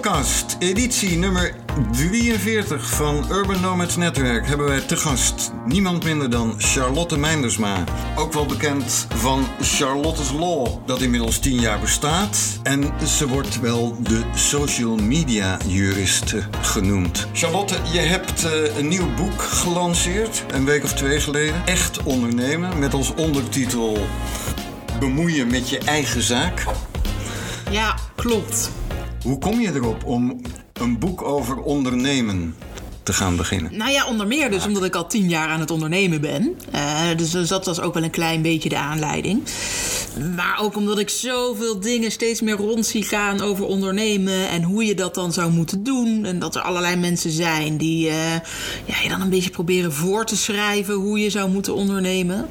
Podcast 0.00 0.56
editie 0.58 1.16
nummer 1.16 1.54
43 1.92 2.90
van 2.90 3.24
Urban 3.30 3.60
Nomads 3.60 3.96
Netwerk 3.96 4.46
hebben 4.46 4.66
wij 4.66 4.80
te 4.80 4.96
gast 4.96 5.52
niemand 5.66 6.04
minder 6.04 6.30
dan 6.30 6.54
Charlotte 6.58 7.18
Meindersma. 7.18 7.84
Ook 8.16 8.32
wel 8.32 8.46
bekend 8.46 9.06
van 9.14 9.46
Charlotte's 9.60 10.32
Law, 10.32 10.66
dat 10.86 11.00
inmiddels 11.00 11.38
10 11.38 11.60
jaar 11.60 11.78
bestaat. 11.78 12.38
En 12.62 12.92
ze 13.06 13.28
wordt 13.28 13.60
wel 13.60 13.96
de 14.02 14.22
social 14.34 14.96
media 14.96 15.58
juriste 15.66 16.42
genoemd. 16.60 17.26
Charlotte, 17.32 17.76
je 17.92 18.00
hebt 18.00 18.44
eh, 18.44 18.76
een 18.76 18.88
nieuw 18.88 19.14
boek 19.14 19.42
gelanceerd, 19.42 20.44
een 20.52 20.64
week 20.64 20.84
of 20.84 20.92
twee 20.92 21.20
geleden. 21.20 21.66
Echt 21.66 22.02
ondernemen, 22.02 22.78
met 22.78 22.94
als 22.94 23.14
ondertitel 23.14 24.06
Bemoeien 24.98 25.46
met 25.46 25.68
je 25.68 25.78
eigen 25.78 26.22
zaak. 26.22 26.64
Ja, 27.70 27.96
klopt. 28.14 28.70
Hoe 29.22 29.38
kom 29.38 29.60
je 29.60 29.74
erop 29.74 30.04
om 30.04 30.40
een 30.72 30.98
boek 30.98 31.22
over 31.22 31.56
ondernemen 31.56 32.54
te 33.02 33.12
gaan 33.12 33.36
beginnen? 33.36 33.76
Nou 33.76 33.90
ja, 33.90 34.06
onder 34.06 34.26
meer 34.26 34.50
dus 34.50 34.66
omdat 34.66 34.84
ik 34.84 34.94
al 34.94 35.06
tien 35.06 35.28
jaar 35.28 35.48
aan 35.48 35.60
het 35.60 35.70
ondernemen 35.70 36.20
ben. 36.20 36.56
Uh, 36.74 37.00
dus, 37.16 37.30
dus 37.30 37.48
dat 37.48 37.66
was 37.66 37.80
ook 37.80 37.94
wel 37.94 38.02
een 38.02 38.10
klein 38.10 38.42
beetje 38.42 38.68
de 38.68 38.78
aanleiding. 38.78 39.42
Maar 40.36 40.58
ook 40.60 40.76
omdat 40.76 40.98
ik 40.98 41.08
zoveel 41.08 41.80
dingen 41.80 42.10
steeds 42.10 42.40
meer 42.40 42.56
rond 42.56 42.86
zie 42.86 43.02
gaan 43.02 43.40
over 43.40 43.64
ondernemen 43.64 44.48
en 44.48 44.62
hoe 44.62 44.84
je 44.84 44.94
dat 44.94 45.14
dan 45.14 45.32
zou 45.32 45.52
moeten 45.52 45.82
doen. 45.82 46.24
En 46.24 46.38
dat 46.38 46.54
er 46.54 46.62
allerlei 46.62 46.96
mensen 46.96 47.30
zijn 47.30 47.76
die 47.76 48.06
uh, 48.06 48.32
ja, 48.84 49.00
je 49.02 49.08
dan 49.08 49.20
een 49.20 49.30
beetje 49.30 49.50
proberen 49.50 49.92
voor 49.92 50.24
te 50.24 50.36
schrijven 50.36 50.94
hoe 50.94 51.20
je 51.20 51.30
zou 51.30 51.50
moeten 51.50 51.74
ondernemen. 51.74 52.46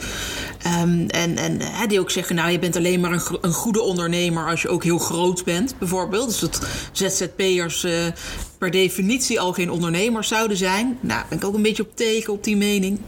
Um, 0.67 1.09
en 1.09 1.37
en 1.37 1.59
die 1.87 1.99
ook 1.99 2.11
zeggen, 2.11 2.35
nou 2.35 2.51
je 2.51 2.59
bent 2.59 2.75
alleen 2.75 2.99
maar 2.99 3.11
een, 3.11 3.37
een, 3.41 3.53
goede 3.53 3.81
ondernemer 3.81 4.49
als 4.49 4.61
je 4.61 4.69
ook 4.69 4.83
heel 4.83 4.97
groot 4.97 5.43
bent, 5.43 5.77
bijvoorbeeld. 5.77 6.27
Dus 6.27 6.39
dat 6.39 6.67
ZZP'ers 6.91 7.83
uh, 7.83 7.91
per 8.57 8.71
definitie 8.71 9.39
al 9.39 9.53
geen 9.53 9.71
ondernemers 9.71 10.27
zouden 10.27 10.57
zijn. 10.57 10.97
Nou, 11.01 11.23
ben 11.29 11.37
ik 11.37 11.45
ook 11.45 11.53
een 11.53 11.61
beetje 11.61 11.83
op 11.83 11.95
tegen 11.95 12.33
op 12.33 12.43
die 12.43 12.57
mening. 12.57 12.99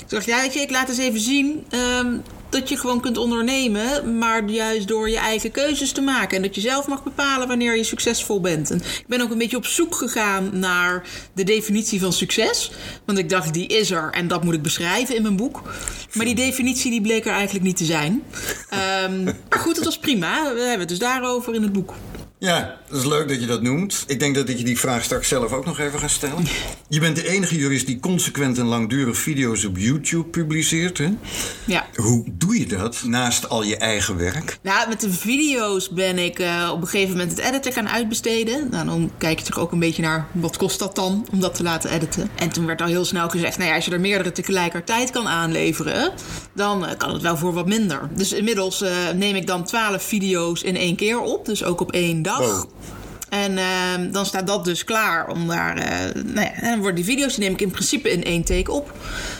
Ik 0.00 0.10
dacht, 0.10 0.24
ja, 0.24 0.42
je, 0.42 0.60
ik 0.60 0.70
laat 0.70 0.88
eens 0.88 0.98
even 0.98 1.20
zien 1.20 1.64
um, 1.70 2.22
dat 2.54 2.68
je 2.68 2.76
gewoon 2.76 3.00
kunt 3.00 3.18
ondernemen, 3.18 4.18
maar 4.18 4.44
juist 4.44 4.88
door 4.88 5.10
je 5.10 5.18
eigen 5.18 5.50
keuzes 5.50 5.92
te 5.92 6.00
maken. 6.00 6.36
En 6.36 6.42
dat 6.42 6.54
je 6.54 6.60
zelf 6.60 6.86
mag 6.86 7.02
bepalen 7.02 7.48
wanneer 7.48 7.76
je 7.76 7.84
succesvol 7.84 8.40
bent. 8.40 8.70
En 8.70 8.76
ik 8.76 9.04
ben 9.06 9.20
ook 9.20 9.30
een 9.30 9.38
beetje 9.38 9.56
op 9.56 9.66
zoek 9.66 9.94
gegaan 9.94 10.58
naar 10.58 11.06
de 11.32 11.44
definitie 11.44 12.00
van 12.00 12.12
succes. 12.12 12.70
Want 13.04 13.18
ik 13.18 13.28
dacht, 13.28 13.54
die 13.54 13.66
is 13.66 13.90
er 13.90 14.10
en 14.12 14.28
dat 14.28 14.44
moet 14.44 14.54
ik 14.54 14.62
beschrijven 14.62 15.16
in 15.16 15.22
mijn 15.22 15.36
boek. 15.36 15.62
Maar 16.12 16.26
die 16.26 16.34
definitie 16.34 16.90
die 16.90 17.00
bleek 17.00 17.26
er 17.26 17.32
eigenlijk 17.32 17.64
niet 17.64 17.76
te 17.76 17.84
zijn. 17.84 18.22
Um, 19.10 19.28
goed, 19.50 19.76
het 19.76 19.84
was 19.84 19.98
prima. 19.98 20.54
We 20.54 20.60
hebben 20.60 20.78
het 20.78 20.88
dus 20.88 20.98
daarover 20.98 21.54
in 21.54 21.62
het 21.62 21.72
boek. 21.72 21.94
Ja, 22.38 22.78
dat 22.88 22.98
is 22.98 23.04
leuk 23.04 23.28
dat 23.28 23.40
je 23.40 23.46
dat 23.46 23.62
noemt. 23.62 24.04
Ik 24.06 24.18
denk 24.18 24.34
dat 24.34 24.48
ik 24.48 24.58
je 24.58 24.64
die 24.64 24.78
vraag 24.78 25.04
straks 25.04 25.28
zelf 25.28 25.52
ook 25.52 25.64
nog 25.64 25.78
even 25.78 25.98
ga 25.98 26.08
stellen. 26.08 26.44
Je 26.88 27.00
bent 27.00 27.16
de 27.16 27.28
enige 27.28 27.56
jurist 27.56 27.86
die 27.86 28.00
consequent 28.00 28.58
en 28.58 28.64
langdurig 28.64 29.18
video's 29.18 29.64
op 29.64 29.78
YouTube 29.78 30.28
publiceert. 30.28 30.98
Hè? 30.98 31.08
Ja. 31.64 31.86
Hoe 31.94 32.24
doe 32.32 32.58
je 32.58 32.66
dat 32.66 33.02
naast 33.06 33.48
al 33.48 33.62
je 33.62 33.76
eigen 33.76 34.16
werk? 34.16 34.58
Nou, 34.62 34.88
met 34.88 35.00
de 35.00 35.12
video's 35.12 35.88
ben 35.90 36.18
ik 36.18 36.38
uh, 36.38 36.70
op 36.72 36.80
een 36.80 36.88
gegeven 36.88 37.12
moment 37.12 37.30
het 37.30 37.46
editen 37.46 37.72
gaan 37.72 37.88
uitbesteden. 37.88 38.68
Nou, 38.70 38.86
dan 38.86 39.10
kijk 39.18 39.38
je 39.38 39.44
toch 39.44 39.58
ook 39.58 39.72
een 39.72 39.78
beetje 39.78 40.02
naar 40.02 40.26
wat 40.32 40.56
kost 40.56 40.78
dat 40.78 40.94
dan 40.94 41.26
om 41.32 41.40
dat 41.40 41.54
te 41.54 41.62
laten 41.62 41.90
editen. 41.90 42.30
En 42.34 42.50
toen 42.50 42.66
werd 42.66 42.80
al 42.80 42.86
heel 42.86 43.04
snel 43.04 43.28
gezegd, 43.28 43.58
nou 43.58 43.68
ja, 43.68 43.76
als 43.76 43.84
je 43.84 43.90
er 43.90 44.00
meerdere 44.00 44.32
tegelijkertijd 44.32 45.10
kan 45.10 45.28
aanleveren, 45.28 46.12
dan 46.52 46.84
uh, 46.84 46.90
kan 46.96 47.12
het 47.12 47.22
wel 47.22 47.36
voor 47.36 47.52
wat 47.52 47.66
minder. 47.66 48.08
Dus 48.16 48.32
inmiddels 48.32 48.82
uh, 48.82 48.90
neem 49.14 49.34
ik 49.34 49.46
dan 49.46 49.64
12 49.64 50.02
video's 50.02 50.62
in 50.62 50.76
één 50.76 50.96
keer 50.96 51.20
op, 51.20 51.46
dus 51.46 51.64
ook 51.64 51.80
op 51.80 51.92
één 51.92 52.22
dag. 52.24 52.38
Wow. 52.38 52.70
En 53.28 53.52
uh, 53.52 54.12
dan 54.12 54.26
staat 54.26 54.46
dat 54.46 54.64
dus 54.64 54.84
klaar 54.84 55.28
om 55.28 55.48
daar. 55.48 55.78
Uh, 55.78 56.22
nou 56.24 56.46
ja, 56.46 56.60
dan 56.60 56.78
worden 56.78 56.94
die 56.94 57.04
video's, 57.04 57.34
die 57.34 57.44
neem 57.44 57.52
ik 57.52 57.60
in 57.60 57.70
principe 57.70 58.10
in 58.10 58.24
één 58.24 58.44
take 58.44 58.72
op. 58.72 58.92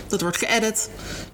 Dat 0.08 0.20
wordt 0.20 0.36
geëdit. 0.36 0.90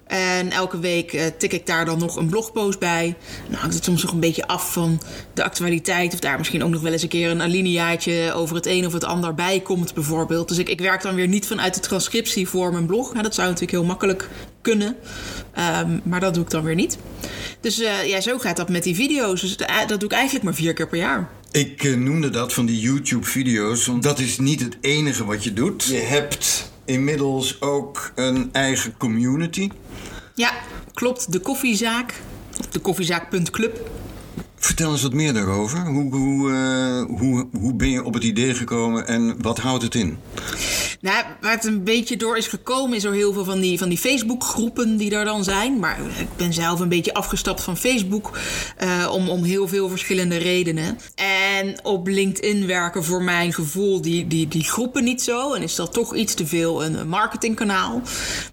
En 0.07 0.51
elke 0.51 0.79
week 0.79 1.13
uh, 1.13 1.21
tik 1.37 1.53
ik 1.53 1.65
daar 1.65 1.85
dan 1.85 1.99
nog 1.99 2.15
een 2.15 2.29
blogpost 2.29 2.79
bij. 2.79 3.15
Dan 3.49 3.59
hangt 3.59 3.75
het 3.75 3.83
soms 3.83 4.03
nog 4.03 4.11
een 4.11 4.19
beetje 4.19 4.47
af 4.47 4.73
van 4.73 5.01
de 5.33 5.43
actualiteit. 5.43 6.13
Of 6.13 6.19
daar 6.19 6.37
misschien 6.37 6.63
ook 6.63 6.69
nog 6.69 6.81
wel 6.81 6.91
eens 6.91 7.01
een 7.01 7.09
keer 7.09 7.29
een 7.29 7.41
alineaatje 7.41 8.33
over 8.33 8.55
het 8.55 8.65
een 8.65 8.85
of 8.85 8.93
het 8.93 9.03
ander 9.03 9.33
bij 9.33 9.59
komt, 9.59 9.93
bijvoorbeeld. 9.93 10.47
Dus 10.47 10.57
ik, 10.57 10.69
ik 10.69 10.79
werk 10.79 11.01
dan 11.01 11.15
weer 11.15 11.27
niet 11.27 11.47
vanuit 11.47 11.73
de 11.73 11.79
transcriptie 11.79 12.47
voor 12.47 12.71
mijn 12.71 12.85
blog. 12.85 13.11
Nou, 13.11 13.23
dat 13.23 13.35
zou 13.35 13.47
natuurlijk 13.47 13.77
heel 13.77 13.87
makkelijk 13.87 14.29
kunnen. 14.61 14.95
Um, 15.81 16.01
maar 16.03 16.19
dat 16.19 16.33
doe 16.33 16.43
ik 16.43 16.49
dan 16.49 16.63
weer 16.63 16.75
niet. 16.75 16.97
Dus 17.59 17.79
uh, 17.79 18.07
ja, 18.07 18.21
zo 18.21 18.37
gaat 18.37 18.57
dat 18.57 18.69
met 18.69 18.83
die 18.83 18.95
video's. 18.95 19.41
Dus 19.41 19.57
dat 19.57 19.99
doe 19.99 20.09
ik 20.09 20.11
eigenlijk 20.11 20.45
maar 20.45 20.55
vier 20.55 20.73
keer 20.73 20.87
per 20.87 20.97
jaar. 20.97 21.29
Ik 21.51 21.83
uh, 21.83 21.97
noemde 21.97 22.29
dat 22.29 22.53
van 22.53 22.65
die 22.65 22.79
YouTube-video's, 22.79 23.85
want 23.85 24.03
dat 24.03 24.19
is 24.19 24.37
niet 24.37 24.59
het 24.59 24.77
enige 24.81 25.25
wat 25.25 25.43
je 25.43 25.53
doet. 25.53 25.83
Je 25.83 25.97
hebt 25.97 26.71
inmiddels 26.85 27.61
ook 27.61 28.11
een 28.15 28.49
eigen 28.51 28.97
community. 28.97 29.69
Ja, 30.35 30.51
klopt. 30.93 31.31
De 31.31 31.39
koffiezaak. 31.39 32.21
De 32.71 32.79
koffiezaak.club. 32.79 33.89
Vertel 34.55 34.91
eens 34.91 35.01
wat 35.01 35.13
meer 35.13 35.33
daarover. 35.33 35.85
Hoe, 35.85 36.15
hoe, 36.15 36.49
uh, 36.49 37.17
hoe, 37.19 37.47
hoe 37.51 37.75
ben 37.75 37.89
je 37.89 38.03
op 38.03 38.13
het 38.13 38.23
idee 38.23 38.53
gekomen 38.53 39.07
en 39.07 39.41
wat 39.41 39.59
houdt 39.59 39.83
het 39.83 39.95
in? 39.95 40.17
Nou, 41.01 41.25
waar 41.41 41.51
het 41.51 41.65
een 41.65 41.83
beetje 41.83 42.17
door 42.17 42.37
is 42.37 42.47
gekomen, 42.47 42.97
is 42.97 43.03
er 43.03 43.13
heel 43.13 43.33
veel 43.33 43.43
van 43.43 43.59
die, 43.59 43.77
van 43.77 43.89
die 43.89 43.97
Facebook-groepen 43.97 44.97
die 44.97 45.15
er 45.15 45.25
dan 45.25 45.43
zijn. 45.43 45.79
Maar 45.79 45.99
ik 46.19 46.27
ben 46.35 46.53
zelf 46.53 46.79
een 46.79 46.89
beetje 46.89 47.13
afgestapt 47.13 47.61
van 47.61 47.77
Facebook 47.77 48.37
uh, 48.83 49.09
om, 49.11 49.29
om 49.29 49.43
heel 49.43 49.67
veel 49.67 49.89
verschillende 49.89 50.37
redenen. 50.37 50.97
En 51.15 51.85
op 51.85 52.07
LinkedIn 52.07 52.67
werken 52.67 53.03
voor 53.03 53.23
mijn 53.23 53.53
gevoel 53.53 54.01
die, 54.01 54.27
die, 54.27 54.47
die 54.47 54.63
groepen 54.63 55.03
niet 55.03 55.21
zo. 55.21 55.53
En 55.53 55.61
is 55.61 55.75
dat 55.75 55.93
toch 55.93 56.15
iets 56.15 56.33
te 56.33 56.47
veel 56.47 56.83
een 56.83 57.07
marketingkanaal. 57.07 58.01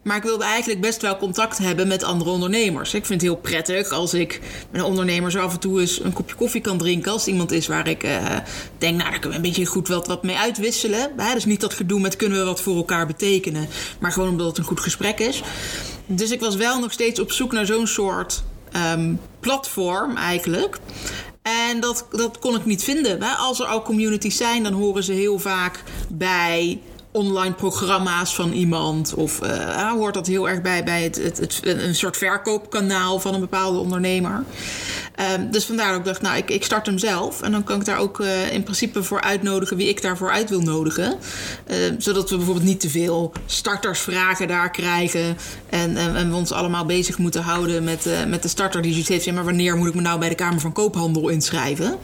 Maar 0.02 0.16
ik 0.16 0.22
wilde 0.22 0.44
eigenlijk 0.44 0.80
best 0.80 1.02
wel 1.02 1.16
contact 1.16 1.58
hebben 1.58 1.88
met 1.88 2.02
andere 2.02 2.30
ondernemers. 2.30 2.94
Ik 2.94 3.06
vind 3.06 3.20
het 3.20 3.30
heel 3.30 3.40
prettig 3.40 3.90
als 3.90 4.14
ik 4.14 4.40
met 4.70 4.80
een 4.80 4.86
ondernemer 4.86 5.30
zo 5.30 5.38
af 5.38 5.52
en 5.52 5.60
toe 5.60 5.80
eens 5.80 6.00
een 6.04 6.12
kopje 6.12 6.34
koffie 6.34 6.60
kan 6.60 6.78
drinken. 6.78 7.12
Als 7.12 7.26
iemand 7.26 7.52
is 7.52 7.66
waar 7.66 7.88
ik 7.88 8.04
uh, 8.04 8.36
denk, 8.78 8.96
nou, 8.96 9.10
daar 9.10 9.18
kunnen 9.18 9.40
we 9.40 9.46
een 9.46 9.52
beetje 9.52 9.66
goed 9.66 9.88
wat, 9.88 10.06
wat 10.06 10.22
mee 10.22 10.36
uitwisselen. 10.36 11.10
Hè? 11.16 11.34
Dus 11.34 11.44
niet 11.44 11.60
dat 11.60 11.74
gedoe 11.74 12.00
met 12.00 12.16
kunnen 12.16 12.37
we 12.37 12.37
wat 12.44 12.60
voor 12.60 12.76
elkaar 12.76 13.06
betekenen. 13.06 13.68
Maar 14.00 14.12
gewoon 14.12 14.28
omdat 14.28 14.46
het 14.46 14.58
een 14.58 14.64
goed 14.64 14.80
gesprek 14.80 15.18
is. 15.18 15.42
Dus 16.06 16.30
ik 16.30 16.40
was 16.40 16.56
wel 16.56 16.80
nog 16.80 16.92
steeds 16.92 17.20
op 17.20 17.32
zoek 17.32 17.52
naar 17.52 17.66
zo'n 17.66 17.86
soort 17.86 18.42
um, 18.92 19.20
platform 19.40 20.16
eigenlijk. 20.16 20.78
En 21.42 21.80
dat, 21.80 22.06
dat 22.10 22.38
kon 22.38 22.54
ik 22.54 22.64
niet 22.64 22.84
vinden. 22.84 23.22
Als 23.38 23.60
er 23.60 23.66
al 23.66 23.82
communities 23.82 24.36
zijn, 24.36 24.62
dan 24.62 24.72
horen 24.72 25.02
ze 25.02 25.12
heel 25.12 25.38
vaak 25.38 25.82
bij 26.08 26.80
online 27.10 27.54
programma's 27.54 28.34
van 28.34 28.52
iemand. 28.52 29.14
Of 29.14 29.42
uh, 29.42 29.92
hoort 29.92 30.14
dat 30.14 30.26
heel 30.26 30.48
erg 30.48 30.62
bij, 30.62 30.84
bij 30.84 31.02
het, 31.02 31.16
het, 31.16 31.60
een 31.62 31.94
soort 31.94 32.16
verkoopkanaal 32.16 33.20
van 33.20 33.34
een 33.34 33.40
bepaalde 33.40 33.78
ondernemer. 33.78 34.44
Um, 35.36 35.50
dus 35.50 35.64
vandaar 35.64 35.94
ik 35.94 36.04
dacht, 36.04 36.22
nou, 36.22 36.36
ik, 36.36 36.50
ik 36.50 36.64
start 36.64 36.86
hem 36.86 36.98
zelf. 36.98 37.42
En 37.42 37.52
dan 37.52 37.64
kan 37.64 37.78
ik 37.80 37.84
daar 37.84 37.98
ook 37.98 38.20
uh, 38.20 38.52
in 38.52 38.62
principe 38.62 39.02
voor 39.02 39.20
uitnodigen 39.20 39.76
wie 39.76 39.88
ik 39.88 40.02
daarvoor 40.02 40.30
uit 40.30 40.50
wil 40.50 40.60
nodigen. 40.60 41.18
Uh, 41.70 41.76
zodat 41.98 42.30
we 42.30 42.36
bijvoorbeeld 42.36 42.66
niet 42.66 42.80
te 42.80 42.90
veel 42.90 43.32
startersvragen 43.46 44.48
daar 44.48 44.70
krijgen. 44.70 45.36
En, 45.68 45.96
en, 45.96 46.30
we 46.30 46.36
ons 46.36 46.52
allemaal 46.52 46.84
bezig 46.84 47.18
moeten 47.18 47.42
houden 47.42 47.84
met, 47.84 48.06
uh, 48.06 48.24
met 48.24 48.42
de 48.42 48.48
starter 48.48 48.82
die 48.82 48.90
zoiets 48.90 49.08
heeft. 49.08 49.24
Ja, 49.24 49.32
maar 49.32 49.44
wanneer 49.44 49.76
moet 49.76 49.88
ik 49.88 49.94
me 49.94 50.00
nou 50.00 50.18
bij 50.18 50.28
de 50.28 50.34
Kamer 50.34 50.60
van 50.60 50.72
Koophandel 50.72 51.28
inschrijven? 51.28 51.98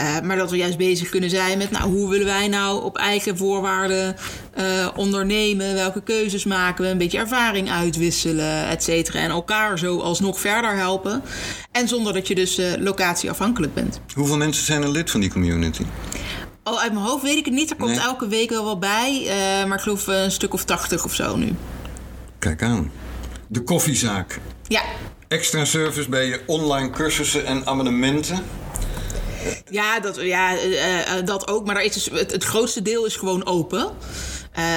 Uh, 0.00 0.20
maar 0.20 0.36
dat 0.36 0.50
we 0.50 0.56
juist 0.56 0.76
bezig 0.76 1.08
kunnen 1.08 1.30
zijn 1.30 1.58
met 1.58 1.70
nou, 1.70 1.90
hoe 1.90 2.10
willen 2.10 2.26
wij 2.26 2.48
nou 2.48 2.84
op 2.84 2.98
eigen 2.98 3.36
voorwaarden 3.36 4.16
uh, 4.58 4.88
ondernemen? 4.96 5.74
Welke 5.74 6.02
keuzes 6.02 6.44
maken 6.44 6.84
we? 6.84 6.90
Een 6.90 6.98
beetje 6.98 7.18
ervaring 7.18 7.70
uitwisselen, 7.70 8.68
et 8.68 8.82
cetera. 8.82 9.18
En 9.18 9.30
elkaar 9.30 9.78
zo 9.78 9.98
alsnog 9.98 10.40
verder 10.40 10.76
helpen. 10.76 11.22
En 11.72 11.88
zonder 11.88 12.12
dat 12.12 12.28
je 12.28 12.34
dus 12.34 12.58
uh, 12.58 12.66
locatieafhankelijk 12.78 13.74
bent. 13.74 14.00
Hoeveel 14.14 14.36
mensen 14.36 14.64
zijn 14.64 14.82
er 14.82 14.90
lid 14.90 15.10
van 15.10 15.20
die 15.20 15.30
community? 15.30 15.82
Oh, 16.64 16.80
uit 16.80 16.92
mijn 16.92 17.04
hoofd 17.04 17.22
weet 17.22 17.36
ik 17.36 17.44
het 17.44 17.54
niet. 17.54 17.70
Er 17.70 17.76
komt 17.76 17.90
nee. 17.90 18.00
elke 18.00 18.28
week 18.28 18.50
wel 18.50 18.64
wat 18.64 18.80
bij. 18.80 19.26
maar 19.66 19.76
ik 19.76 19.82
geloof 19.82 20.06
een 20.06 20.30
stuk 20.30 20.52
of 20.52 20.64
tachtig 20.64 21.04
of 21.04 21.14
zo 21.14 21.36
nu. 21.36 21.54
Kijk 22.38 22.62
aan. 22.62 22.90
De 23.46 23.62
koffiezaak. 23.62 24.40
Ja. 24.68 24.82
Extra 25.28 25.64
service 25.64 26.08
bij 26.08 26.26
je 26.26 26.40
online 26.46 26.90
cursussen 26.90 27.46
en 27.46 27.66
abonnementen. 27.66 28.42
Ja, 29.70 30.00
dat, 30.00 30.16
ja 30.20 30.64
uh, 30.64 31.26
dat 31.26 31.48
ook. 31.48 31.66
Maar 31.66 31.74
daar 31.74 31.84
is 31.84 31.92
dus, 31.92 32.10
het, 32.10 32.32
het 32.32 32.44
grootste 32.44 32.82
deel 32.82 33.06
is 33.06 33.16
gewoon 33.16 33.46
open. 33.46 33.90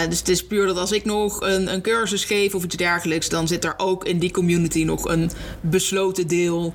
Dus 0.09 0.19
het 0.19 0.29
is 0.29 0.45
puur 0.45 0.65
dat 0.65 0.77
als 0.77 0.91
ik 0.91 1.05
nog 1.05 1.41
een, 1.41 1.73
een, 1.73 1.81
cursus 1.81 2.25
geef 2.25 2.55
of 2.55 2.63
iets 2.63 2.75
dergelijks, 2.75 3.29
dan 3.29 3.47
zit 3.47 3.63
er 3.63 3.73
ook 3.77 4.05
in 4.05 4.19
die 4.19 4.31
community 4.31 4.83
nog 4.83 5.05
een 5.05 5.31
besloten 5.61 6.27
deel. 6.27 6.73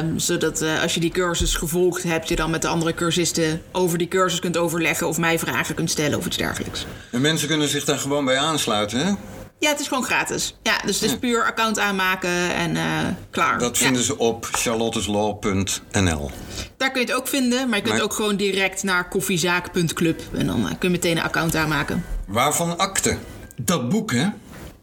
Um, 0.00 0.18
zodat 0.18 0.62
als 0.82 0.94
je 0.94 1.00
die 1.00 1.10
cursus 1.10 1.54
gevolgd 1.54 2.02
hebt, 2.02 2.28
je 2.28 2.36
dan 2.36 2.50
met 2.50 2.62
de 2.62 2.68
andere 2.68 2.94
cursisten 2.94 3.62
over 3.72 3.98
die 3.98 4.08
cursus 4.08 4.40
kunt 4.40 4.56
overleggen 4.56 5.08
of 5.08 5.18
mij 5.18 5.38
vragen 5.38 5.74
kunt 5.74 5.90
stellen 5.90 6.18
of 6.18 6.26
iets 6.26 6.36
dergelijks. 6.36 6.86
En 7.10 7.20
mensen 7.20 7.48
kunnen 7.48 7.68
zich 7.68 7.84
daar 7.84 7.98
gewoon 7.98 8.24
bij 8.24 8.38
aansluiten, 8.38 9.06
hè? 9.06 9.12
Ja, 9.62 9.68
het 9.68 9.80
is 9.80 9.88
gewoon 9.88 10.04
gratis. 10.04 10.54
Ja, 10.62 10.78
dus 10.84 11.00
het 11.00 11.10
is 11.10 11.18
puur 11.18 11.44
account 11.44 11.78
aanmaken 11.78 12.54
en 12.54 12.74
uh, 12.74 12.82
klaar. 13.30 13.58
Dat 13.58 13.78
vinden 13.78 13.98
ja. 14.00 14.06
ze 14.06 14.18
op 14.18 14.48
charlotteslaw.nl. 14.50 16.30
Daar 16.76 16.90
kun 16.90 17.00
je 17.00 17.06
het 17.06 17.16
ook 17.16 17.28
vinden, 17.28 17.68
maar 17.68 17.76
je 17.76 17.82
kunt 17.82 17.94
Maar- 17.94 18.04
ook 18.04 18.12
gewoon 18.12 18.36
direct 18.36 18.82
naar 18.82 19.08
koffiezaak.club. 19.08 20.20
En 20.32 20.46
dan 20.46 20.60
eh, 20.68 20.74
kun 20.78 20.88
je 20.88 20.88
meteen 20.88 21.16
een 21.16 21.22
account 21.22 21.56
aanmaken. 21.56 22.04
Waarvan 22.26 22.78
akte? 22.78 23.16
Dat 23.56 23.88
boek, 23.88 24.12
hè? 24.12 24.26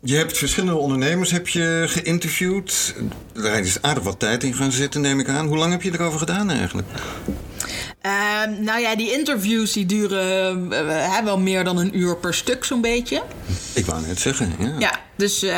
Je 0.01 0.15
hebt 0.15 0.37
verschillende 0.37 0.79
ondernemers 0.79 1.31
heb 1.31 1.47
je 1.47 1.83
geïnterviewd. 1.87 2.95
Daar 3.33 3.59
is 3.59 3.81
aardig 3.81 4.03
wat 4.03 4.19
tijd 4.19 4.43
in 4.43 4.53
gaan 4.53 4.71
zitten, 4.71 5.01
neem 5.01 5.19
ik 5.19 5.27
aan. 5.27 5.47
Hoe 5.47 5.57
lang 5.57 5.71
heb 5.71 5.81
je 5.81 5.93
erover 5.93 6.19
gedaan 6.19 6.49
eigenlijk? 6.49 6.87
Ehm, 8.01 8.63
nou 8.63 8.79
ja, 8.79 8.95
die 8.95 9.11
interviews 9.11 9.73
die 9.73 9.85
duren 9.85 10.71
eh, 10.71 11.23
wel 11.23 11.39
meer 11.39 11.63
dan 11.63 11.77
een 11.77 11.97
uur 11.97 12.17
per 12.17 12.33
stuk 12.33 12.63
zo'n 12.63 12.81
beetje. 12.81 13.23
Ik 13.73 13.85
wou 13.85 14.05
net 14.07 14.19
zeggen, 14.19 14.53
ja. 14.59 14.75
Ja, 14.79 14.99
dus 15.19 15.43
eh, 15.43 15.51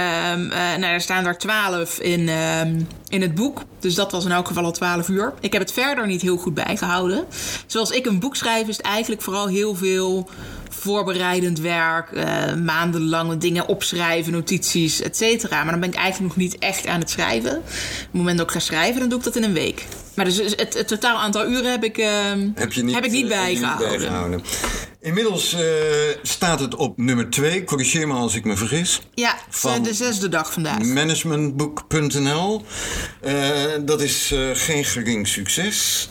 nou, 0.77 0.83
er 0.83 1.01
staan 1.01 1.25
er 1.25 1.37
twaalf 1.37 1.99
in, 1.99 2.29
ehm, 2.29 2.81
in 3.07 3.21
het 3.21 3.35
boek. 3.35 3.61
Dus 3.79 3.95
dat 3.95 4.11
was 4.11 4.25
in 4.25 4.31
elk 4.31 4.47
geval 4.47 4.63
al 4.63 4.71
twaalf 4.71 5.07
uur. 5.07 5.33
Ik 5.39 5.51
heb 5.53 5.61
het 5.61 5.71
verder 5.71 6.07
niet 6.07 6.21
heel 6.21 6.37
goed 6.37 6.53
bijgehouden. 6.53 7.25
Zoals 7.65 7.89
ik 7.91 8.05
een 8.05 8.19
boek 8.19 8.35
schrijf, 8.35 8.67
is 8.67 8.77
het 8.77 8.85
eigenlijk 8.85 9.21
vooral 9.21 9.47
heel 9.47 9.75
veel 9.75 10.29
voorbereidend 10.69 11.59
werk. 11.59 12.11
eh, 12.11 12.53
maandenlange 12.55 13.37
dingen 13.37 13.67
opschrijven, 13.67 14.31
notities, 14.31 15.01
et 15.01 15.17
cetera. 15.17 15.63
Maar 15.63 15.71
dan 15.71 15.79
ben 15.79 15.89
ik 15.89 15.95
eigenlijk 15.95 16.35
nog 16.35 16.43
niet 16.43 16.57
echt 16.59 16.87
aan 16.87 16.99
het 16.99 17.09
schrijven. 17.09 17.57
Op 17.57 17.63
het 18.01 18.07
moment 18.11 18.37
dat 18.37 18.45
ik 18.47 18.53
ga 18.53 18.59
schrijven, 18.59 18.99
dan 18.99 19.09
doe 19.09 19.17
ik 19.17 19.23
dat 19.23 19.35
in 19.35 19.43
een 19.43 19.53
week. 19.53 19.85
Maar 20.15 20.25
dus 20.25 20.37
het, 20.37 20.73
het 20.73 20.87
totaal 20.87 21.17
aantal 21.17 21.49
uren 21.49 21.71
heb 21.71 21.83
ik, 21.83 21.97
ehm, 21.97 22.49
Heb, 22.55 22.73
je 22.73 22.83
niet, 22.83 22.95
heb 22.95 23.05
ik 23.05 23.11
niet 23.11 23.29
eh, 23.29 23.37
bijgehouden. 23.41 24.41
Inmiddels 25.01 25.53
eh, 25.53 25.61
staat 26.21 26.59
het 26.59 26.75
op 26.75 26.97
nummer 26.97 27.29
2. 27.29 27.63
Corrigeer 27.63 28.07
me 28.07 28.13
als 28.13 28.35
ik 28.35 28.45
me 28.45 28.57
vergis. 28.57 29.01
Ja, 29.13 29.29
het 29.45 29.55
Van- 29.55 29.83
de 29.83 29.93
zesde 29.93 30.29
dag 30.29 30.53
vandaag. 30.53 30.79
Managementboek.nl. 30.79 32.65
Eh, 33.21 33.33
dat 33.81 34.01
is 34.01 34.31
eh, 34.31 34.49
geen 34.53 34.85
gering 34.85 35.27
succes. 35.27 36.09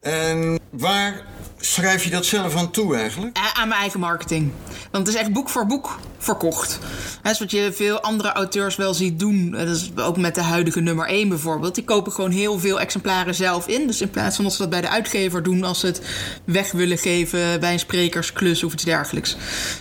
En 0.00 0.60
waar 0.70 1.26
schrijf 1.64 2.04
je 2.04 2.10
dat 2.10 2.24
zelf 2.26 2.56
aan 2.56 2.70
toe 2.70 2.96
eigenlijk? 2.96 3.36
Eh, 3.36 3.42
aan 3.60 3.68
mijn 3.68 3.80
eigen 3.80 4.00
marketing. 4.00 4.50
Want 4.90 5.06
het 5.06 5.16
is 5.16 5.22
echt 5.22 5.32
boek 5.32 5.48
voor 5.48 5.66
boek 5.66 5.98
verkocht. 6.18 6.78
Dat 7.22 7.32
is 7.32 7.38
wat 7.38 7.50
je 7.50 7.72
veel 7.72 8.00
andere 8.00 8.32
auteurs 8.32 8.76
wel 8.76 8.94
ziet 8.94 9.18
doen. 9.18 9.54
Eh, 9.54 9.66
Dat 9.66 9.76
is 9.76 9.90
ook 9.96 10.16
met 10.16 10.34
de 10.34 10.40
huidige 10.40 10.80
nummer 10.80 11.08
1 11.08 11.28
bijvoorbeeld. 11.28 11.74
Die 11.74 11.84
kopen 11.84 12.12
gewoon 12.12 12.30
heel 12.30 12.58
veel 12.58 12.80
exemplaren 12.80 13.34
zelf 13.34 13.66
in. 13.66 13.86
Dus 13.86 14.00
in 14.00 14.10
plaats 14.10 14.36
van 14.36 14.44
dat 14.44 14.52
ze 14.52 14.58
dat 14.58 14.70
bij 14.70 14.80
de 14.80 14.88
uitgever 14.88 15.42
doen... 15.42 15.64
als 15.64 15.80
ze 15.80 15.86
het 15.86 16.02
weg 16.44 16.72
willen 16.72 16.98
geven 16.98 17.60
bij 17.60 17.72
een 17.72 17.78
sprekersklus 17.78 18.64
of 18.64 18.72
iets 18.72 18.84
dergelijks... 18.84 19.36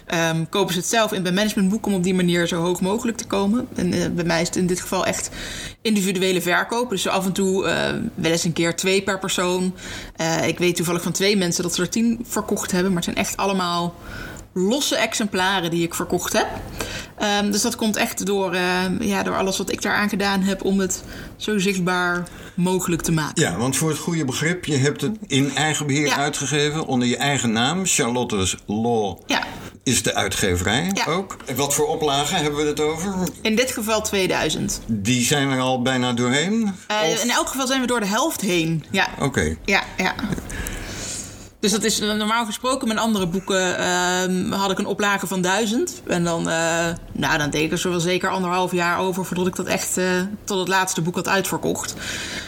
ehm, 0.06 0.46
kopen 0.50 0.74
ze 0.74 0.80
het 0.80 0.90
zelf 0.90 1.12
in 1.12 1.24
bij 1.24 1.32
managementboek... 1.32 1.86
om 1.86 1.94
op 1.94 2.04
die 2.04 2.14
manier 2.14 2.48
zo 2.48 2.62
hoog 2.62 2.82
mogelijk 2.82 3.18
te 3.18 3.28
komen. 3.28 3.68
En 3.76 3.94
eh, 3.94 4.10
bij 4.10 4.26
mij 4.26 4.42
is 4.42 4.48
het 4.48 4.56
in 4.56 4.68
dit 4.68 4.82
geval 4.82 5.06
echt 5.06 5.30
individuele 5.82 6.42
verkoop. 6.42 6.90
Dus 6.90 7.08
af 7.08 7.26
en 7.26 7.32
toe 7.32 7.64
wel 8.16 8.32
eens 8.32 8.44
een 8.44 8.54
keer 8.54 8.76
twee 8.76 9.02
per 9.02 9.20
persoon. 9.20 9.76
Ik 10.46 10.58
weet 10.58 10.76
toevallig 10.76 11.02
van 11.02 11.12
twee 11.12 11.38
mensen 11.38 11.64
dat 11.64 11.71
ze 11.76 11.82
er 11.82 11.90
tien 11.90 12.26
verkocht 12.28 12.72
hebben. 12.72 12.94
Maar 12.94 13.04
het 13.04 13.14
zijn 13.14 13.26
echt 13.26 13.38
allemaal 13.38 13.96
losse 14.54 14.96
exemplaren 14.96 15.72
die 15.72 15.84
ik 15.84 15.94
verkocht 15.96 16.34
heb. 16.34 16.48
Ehm, 17.18 17.52
dus 17.52 17.62
dat 17.62 17.76
komt 17.76 17.96
echt 17.96 18.26
door, 18.26 18.54
eh, 18.54 18.62
ja, 19.00 19.24
door 19.24 19.38
alles 19.38 19.58
wat 19.58 19.72
ik 19.72 19.82
daaraan 19.82 20.10
gedaan 20.10 20.42
heb... 20.42 20.64
om 20.64 20.80
het 20.80 21.04
zo 21.38 21.60
zichtbaar 21.60 22.24
mogelijk 22.54 23.02
te 23.02 23.12
maken. 23.12 23.42
Ja, 23.44 23.58
want 23.58 23.78
voor 23.78 23.90
het 23.90 23.98
goede 23.98 24.26
begrip, 24.26 24.66
je 24.66 24.78
hebt 24.78 25.02
het 25.02 25.18
in 25.28 25.56
eigen 25.56 25.88
beheer 25.88 26.06
Ja. 26.06 26.16
uitgegeven 26.16 26.86
onder 26.86 27.08
je 27.08 27.18
eigen 27.18 27.52
naam. 27.52 27.86
Charlotte's 27.86 28.56
Law 28.66 29.18
Ja, 29.26 29.44
is 29.84 30.04
de 30.04 30.16
uitgeverij 30.16 30.92
Ja. 30.94 31.06
ook. 31.06 31.38
Wat 31.56 31.74
voor 31.74 31.88
oplagen 31.88 32.38
hebben 32.38 32.60
we 32.62 32.66
het 32.68 32.80
over? 32.80 33.14
in 33.42 33.56
dit 33.56 33.72
geval 33.72 34.02
2000. 34.02 34.82
Die 34.88 35.26
zijn 35.26 35.50
er 35.50 35.60
al 35.60 35.82
bijna 35.82 36.14
doorheen? 36.14 36.74
Eh, 36.88 37.22
in 37.24 37.30
elk 37.30 37.48
geval 37.48 37.68
zijn 37.68 37.82
we 37.82 37.88
door 37.88 38.00
de 38.00 38.06
helft 38.06 38.42
heen. 38.42 38.84
Ja, 38.92 39.08
Oké. 39.20 39.56
Ja, 39.66 39.84
ja. 39.98 40.14
Dus 41.62 41.72
dat 41.72 41.84
is 41.84 42.00
normaal 42.00 42.46
gesproken. 42.46 42.88
Met 42.88 42.98
andere 42.98 43.28
boeken 43.28 43.78
ehm, 43.78 44.52
had 44.52 44.72
ik 44.72 44.80
een 44.80 44.86
oplage 44.86 45.28
van 45.28 45.42
duizend. 45.42 46.02
En 46.08 46.24
dan, 46.24 46.50
eh, 46.50 46.88
nou, 47.12 47.38
dan 47.38 47.50
deed 47.50 47.64
ik 47.64 47.72
er 47.72 47.80
zo 47.80 47.90
wel 47.90 48.00
zeker 48.00 48.30
anderhalf 48.30 48.72
jaar 48.72 49.00
over 49.00 49.26
voordat 49.26 49.48
ik 49.48 49.56
dat 49.56 49.66
echt 49.66 49.98
eh, 49.98 50.06
tot 50.44 50.60
het 50.60 50.68
laatste 50.68 51.02
boek 51.02 51.16
had 51.16 51.28
uitverkocht. 51.28 51.94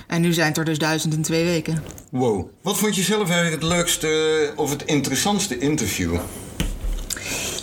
En 0.07 0.21
nu 0.21 0.33
zijn 0.33 0.48
het 0.48 0.57
er 0.57 0.65
dus 0.65 0.77
duizend 0.77 1.13
in 1.13 1.21
twee 1.21 1.45
weken. 1.45 1.83
Wow. 2.12 2.48
Wat 2.62 2.77
vond 2.77 2.95
je 2.95 3.01
zelf 3.01 3.30
eigenlijk 3.30 3.62
het 3.62 3.71
leukste 3.71 4.54
of 4.56 4.69
het 4.69 4.86
interessantste 4.86 5.57
interview? 5.57 6.18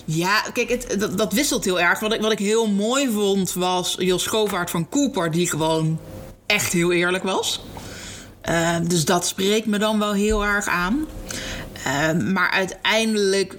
Ja, 0.05 0.41
kijk, 0.53 0.69
het, 0.69 1.01
dat, 1.01 1.19
dat 1.19 1.33
wisselt 1.33 1.65
heel 1.65 1.81
erg. 1.81 2.01
Wat 2.01 2.13
ik, 2.13 2.21
wat 2.21 2.33
ik 2.33 2.39
heel 2.39 2.67
mooi 2.67 3.11
vond 3.13 3.53
was 3.53 3.95
Jos 3.99 4.23
Schovaert 4.23 4.71
van 4.71 4.89
Cooper, 4.89 5.31
die 5.31 5.49
gewoon 5.49 5.99
echt 6.47 6.73
heel 6.73 6.93
eerlijk 6.93 7.25
was. 7.25 7.61
Eh, 8.51 8.77
dus 8.83 9.05
dat 9.05 9.27
spreekt 9.27 9.67
me 9.67 9.79
dan 9.79 9.99
wel 9.99 10.13
heel 10.13 10.45
erg 10.45 10.67
aan. 10.67 11.07
Eh, 11.85 12.13
maar 12.13 12.51
uiteindelijk 12.51 13.57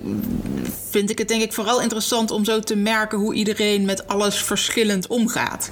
vind 0.90 1.10
ik 1.10 1.18
het 1.18 1.28
denk 1.28 1.42
ik 1.42 1.54
vooral 1.54 1.82
interessant 1.82 2.32
om 2.32 2.46
zo 2.46 2.60
te 2.60 2.76
merken 2.76 3.18
hoe 3.18 3.34
iedereen 3.34 3.86
met 3.86 4.08
alles 4.08 4.44
verschillend 4.44 5.08
omgaat. 5.08 5.72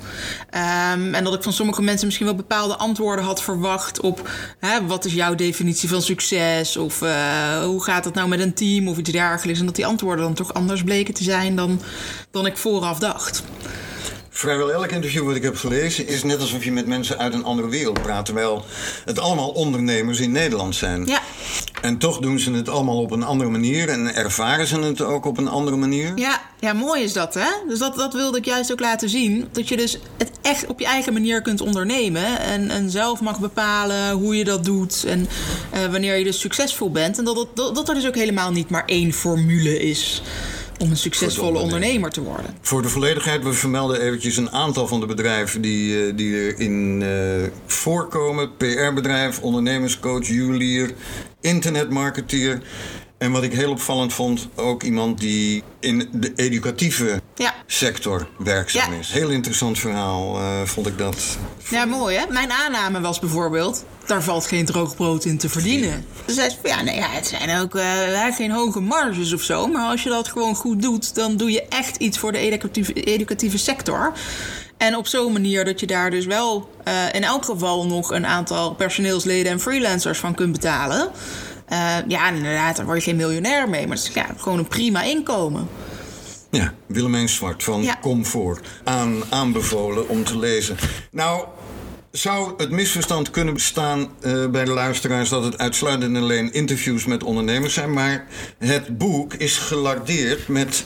Ehm, 0.49 1.13
en 1.13 1.23
dat 1.23 1.33
ik 1.33 1.43
van 1.43 1.53
sommige 1.53 1.81
mensen 1.81 2.05
misschien 2.05 2.27
wel 2.27 2.35
bepaalde 2.35 2.75
antwoorden 2.75 3.25
had 3.25 3.43
verwacht 3.43 3.99
op 3.99 4.29
hè, 4.59 4.85
wat 4.85 5.05
is 5.05 5.13
jouw 5.13 5.35
definitie 5.35 5.89
van 5.89 6.01
succes 6.01 6.77
of 6.77 7.01
eh, 7.01 7.63
hoe 7.63 7.83
gaat 7.83 8.05
het 8.05 8.13
nou 8.13 8.27
met 8.27 8.39
een 8.39 8.53
team 8.53 8.87
of 8.87 8.97
iets 8.97 9.11
dergelijks. 9.11 9.59
En 9.59 9.65
dat 9.65 9.75
die 9.75 9.85
antwoorden 9.85 10.25
dan 10.25 10.33
toch 10.33 10.53
anders 10.53 10.83
bleken 10.83 11.13
te 11.13 11.23
zijn 11.23 11.55
dan, 11.55 11.81
dan 12.31 12.45
ik 12.45 12.57
vooraf 12.57 12.99
dacht. 12.99 13.43
Vrijwel 14.39 14.71
elk 14.71 14.91
interview 14.91 15.25
wat 15.25 15.35
ik 15.35 15.43
heb 15.43 15.55
gelezen 15.55 16.07
is 16.07 16.23
net 16.23 16.39
alsof 16.39 16.63
je 16.63 16.71
met 16.71 16.85
mensen 16.85 17.17
uit 17.17 17.33
een 17.33 17.43
andere 17.43 17.69
wereld 17.69 18.01
praat. 18.01 18.25
Terwijl 18.25 18.65
het 19.05 19.19
allemaal 19.19 19.49
ondernemers 19.49 20.19
in 20.19 20.31
Nederland 20.31 20.75
zijn. 20.75 21.05
Ja, 21.05 21.21
En 21.81 21.97
toch 21.97 22.19
doen 22.19 22.39
ze 22.39 22.51
het 22.51 22.69
allemaal 22.69 23.01
op 23.01 23.11
een 23.11 23.23
andere 23.23 23.49
manier 23.49 23.89
en 23.89 24.15
ervaren 24.15 24.67
ze 24.67 24.79
het 24.79 25.01
ook 25.01 25.25
op 25.25 25.37
een 25.37 25.47
andere 25.47 25.77
manier. 25.77 26.11
Ja, 26.15 26.41
ja, 26.59 26.73
mooi 26.73 27.03
is 27.03 27.13
dat, 27.13 27.33
hè? 27.33 27.47
Dus 27.67 27.79
dat, 27.79 27.95
dat 27.95 28.13
wilde 28.13 28.37
ik 28.37 28.45
juist 28.45 28.71
ook 28.71 28.79
laten 28.79 29.09
zien. 29.09 29.47
Dat 29.51 29.67
je 29.67 29.77
dus 29.77 29.99
het 30.17 30.31
echt 30.41 30.65
op 30.65 30.79
je 30.79 30.85
eigen 30.85 31.13
manier 31.13 31.41
kunt 31.41 31.61
ondernemen. 31.61 32.39
En, 32.39 32.69
en 32.69 32.89
zelf 32.89 33.21
mag 33.21 33.39
bepalen 33.39 34.11
hoe 34.11 34.35
je 34.35 34.43
dat 34.43 34.65
doet. 34.65 35.03
En 35.07 35.27
eh, 35.71 35.85
wanneer 35.85 36.17
je 36.17 36.23
dus 36.23 36.39
succesvol 36.39 36.91
bent. 36.91 37.17
En 37.17 37.23
dat, 37.23 37.35
dat, 37.35 37.55
dat, 37.55 37.75
dat 37.75 37.89
er 37.89 37.95
dus 37.95 38.07
ook 38.07 38.15
helemaal 38.15 38.51
niet 38.51 38.69
maar 38.69 38.85
één 38.85 39.13
formule 39.13 39.79
is 39.79 40.21
om 40.79 40.89
een 40.89 40.97
succesvolle 40.97 41.59
ondernemer. 41.59 42.09
te 42.09 42.21
worden. 42.21 42.57
Voor 42.61 42.81
de 42.81 42.89
volledigheid, 42.89 43.43
we 43.43 43.53
vermelden 43.53 44.01
eventjes 44.01 44.37
een 44.37 44.51
aantal 44.51 44.87
van 44.87 44.99
de 44.99 45.05
bedrijven 45.05 45.61
die, 45.61 46.05
eh, 46.05 46.15
die 46.15 46.55
erin 46.55 47.01
eh, 47.01 47.49
voorkomen. 47.65 48.57
PR-bedrijf, 48.57 49.39
ondernemerscoach, 49.39 50.27
juwelier, 50.27 50.93
internetmarketeer. 51.41 52.61
En 53.17 53.31
wat 53.31 53.43
ik 53.43 53.53
heel 53.53 53.71
opvallend 53.71 54.13
vond, 54.13 54.47
ook 54.55 54.83
iemand 54.83 55.19
die 55.19 55.63
in 55.79 56.09
de 56.13 56.31
educatieve 56.35 57.21
Ja. 57.39 57.53
sector 57.65 58.27
werkzaam 58.37 58.93
is. 58.93 59.11
Heel 59.11 59.29
interessant 59.29 59.79
verhaal, 59.79 60.37
eh, 60.37 60.61
vond 60.63 60.87
ik 60.87 60.97
dat. 60.97 61.37
Ja, 61.69 61.85
mooi 61.85 62.17
hè? 62.17 62.25
Mijn 62.29 62.51
aanname 62.51 63.01
was 63.01 63.19
bijvoorbeeld, 63.19 63.85
daar 64.05 64.23
valt 64.23 64.45
geen 64.45 64.65
droog 64.65 64.95
brood 64.95 65.25
in 65.25 65.37
te 65.37 65.49
verdienen. 65.49 66.05
Dus 66.25 66.35
hij 66.35 66.49
zei, 66.49 66.75
ja, 66.75 66.81
nee, 66.81 66.95
ja, 66.95 67.09
het 67.09 67.27
zijn 67.27 67.59
ook 67.59 67.75
eh, 67.75 68.35
geen 68.35 68.51
hoge 68.51 68.79
marges 68.79 69.33
of 69.33 69.41
zo. 69.41 69.67
Maar 69.67 69.89
als 69.89 70.03
je 70.03 70.09
dat 70.09 70.27
gewoon 70.27 70.55
goed 70.55 70.81
doet, 70.81 71.15
dan 71.15 71.37
doe 71.37 71.51
je 71.51 71.67
echt 71.69 71.95
iets 71.95 72.17
voor 72.17 72.31
de 72.31 72.37
educatieve, 72.37 72.93
educatieve 72.93 73.57
sector. 73.57 74.11
En 74.77 74.95
op 74.95 75.07
zo'n 75.07 75.31
manier 75.31 75.65
dat 75.65 75.79
je 75.79 75.87
daar 75.87 76.11
dus 76.11 76.25
wel 76.25 76.69
eh, 76.83 76.93
in 77.11 77.23
elk 77.23 77.45
geval 77.45 77.85
nog 77.85 78.11
een 78.11 78.25
aantal 78.25 78.73
personeelsleden 78.73 79.51
en 79.51 79.59
freelancers 79.59 80.19
van 80.19 80.35
kunt 80.35 80.51
betalen. 80.51 81.11
Ja, 82.07 82.29
inderdaad, 82.29 82.75
daar 82.75 82.85
word 82.85 82.97
je 82.97 83.03
geen 83.03 83.15
miljonair 83.15 83.69
mee. 83.69 83.87
Maar 83.87 83.97
het 83.97 84.07
is 84.07 84.13
ja, 84.13 84.25
gewoon 84.37 84.57
een 84.57 84.67
prima 84.67 85.01
inkomen. 85.03 85.67
Ja, 86.51 86.73
Willemijn 86.85 87.29
Zwart 87.29 87.63
van 87.63 87.83
Ja. 87.83 87.97
Comfort. 88.01 88.67
Aan, 88.83 89.23
aanbevolen 89.29 90.09
om 90.09 90.23
te 90.23 90.37
lezen. 90.37 90.77
Nou, 91.11 91.45
zou 92.11 92.53
het 92.57 92.71
misverstand 92.71 93.29
kunnen 93.31 93.53
bestaan 93.53 94.09
eh, 94.21 94.47
bij 94.47 94.65
de 94.65 94.71
luisteraars 94.71 95.29
dat 95.29 95.43
het 95.43 95.57
uitsluitend 95.57 96.15
en 96.15 96.21
alleen 96.21 96.53
interviews 96.53 97.05
met 97.05 97.23
ondernemers 97.23 97.73
zijn, 97.73 97.93
maar 97.93 98.27
het 98.57 98.97
boek 98.97 99.33
is 99.33 99.57
gelardeerd 99.57 100.47
met 100.47 100.85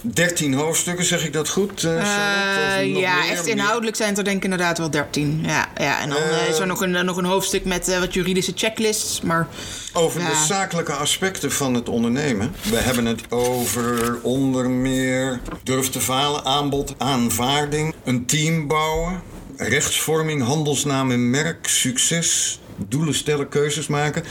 13 0.00 0.54
hoofdstukken, 0.54 1.04
zeg 1.04 1.24
ik 1.24 1.32
dat 1.32 1.48
goed? 1.48 1.84
eh, 1.84 2.78
Eh, 2.78 2.96
ja, 2.96 3.28
echt 3.30 3.46
inhoudelijk 3.46 3.96
zijn 3.96 4.08
het 4.08 4.18
er 4.18 4.24
denk 4.24 4.36
ik 4.36 4.44
inderdaad 4.44 4.78
wel 4.78 4.90
13. 4.90 5.42
Ja, 5.46 5.68
ja. 5.76 6.00
En 6.00 6.08
dan 6.08 6.18
eh, 6.18 6.48
is 6.48 6.58
er 6.58 6.66
nog 6.66 6.80
een, 6.80 7.04
nog 7.04 7.16
een 7.16 7.24
hoofdstuk 7.24 7.64
met 7.64 7.98
wat 7.98 8.14
juridische 8.14 8.52
checklists. 8.54 9.20
Maar 9.20 9.48
Over 9.92 10.20
de 10.20 10.44
zakelijke 10.46 10.92
aspecten 10.92 11.52
van 11.52 11.74
het 11.74 11.88
ondernemen. 11.88 12.54
We 12.62 12.76
hebben 12.76 13.06
het 13.06 13.20
over 13.30 14.18
onder 14.22 14.70
meer 14.70 15.40
durf 15.62 15.90
te 15.90 16.00
falen, 16.00 16.44
aanbod, 16.44 16.94
aanvaarding, 16.98 17.94
een 18.04 18.26
team 18.26 18.66
bouwen, 18.66 19.22
rechtsvorming, 19.56 20.42
handelsnaam 20.42 21.10
en 21.10 21.30
merk, 21.30 21.68
succes, 21.68 22.60
doelen 22.88 23.14
stellen, 23.14 23.48
keuzes 23.48 23.86
maken. 23.86 24.24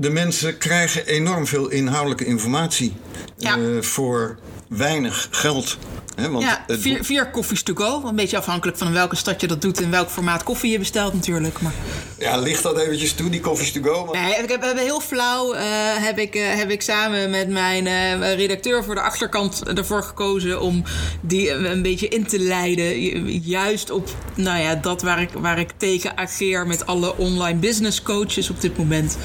De 0.00 0.10
mensen 0.10 0.58
krijgen 0.58 1.06
enorm 1.06 1.46
veel 1.46 1.68
inhoudelijke 1.68 2.24
informatie 2.24 2.92
Ja. 3.36 3.56
eh, 3.58 3.82
voor 3.82 4.38
weinig 4.68 5.28
geld. 5.30 5.78
Hè? 6.20 6.30
Want 6.30 6.44
ja, 6.44 6.64
vier, 6.68 7.04
vier 7.04 7.30
koffies 7.30 7.62
to 7.62 7.74
go. 7.74 8.02
Een 8.08 8.16
beetje 8.16 8.36
afhankelijk 8.36 8.78
van 8.78 8.92
welke 8.92 9.16
stad 9.16 9.40
je 9.40 9.46
dat 9.46 9.62
doet 9.62 9.80
en 9.80 9.90
welk 9.90 10.10
formaat 10.10 10.42
koffie 10.42 10.70
je 10.70 10.78
bestelt 10.78 11.14
natuurlijk. 11.14 11.60
Maar... 11.60 11.72
Ja, 12.18 12.36
ligt 12.36 12.62
dat 12.62 12.78
eventjes 12.78 13.12
toe, 13.12 13.30
die 13.30 13.40
koffies 13.40 13.72
to 13.72 13.82
go? 13.82 14.08
Nee, 14.12 14.34
ik 14.42 14.48
heb, 14.48 14.62
heb 14.62 14.78
heel 14.78 15.00
flauw 15.00 15.54
uh, 15.54 15.60
heb, 15.96 16.18
ik, 16.18 16.34
uh, 16.34 16.54
heb 16.54 16.70
ik 16.70 16.82
samen 16.82 17.30
met 17.30 17.48
mijn 17.48 17.86
uh, 17.86 18.34
redacteur 18.34 18.84
voor 18.84 18.94
de 18.94 19.00
achterkant 19.00 19.62
ervoor 19.68 20.02
gekozen 20.02 20.60
om 20.60 20.82
die 21.20 21.50
een 21.50 21.82
beetje 21.82 22.08
in 22.08 22.26
te 22.26 22.38
leiden. 22.38 22.98
Juist 23.40 23.90
op 23.90 24.08
nou 24.34 24.60
ja, 24.60 24.74
dat 24.74 25.02
waar 25.02 25.20
ik, 25.20 25.30
waar 25.32 25.58
ik 25.58 25.70
tegen 25.76 26.16
ageer 26.16 26.66
met 26.66 26.86
alle 26.86 27.16
online 27.16 27.58
business 27.58 28.02
coaches 28.02 28.50
op 28.50 28.60
dit 28.60 28.76
moment. 28.76 29.16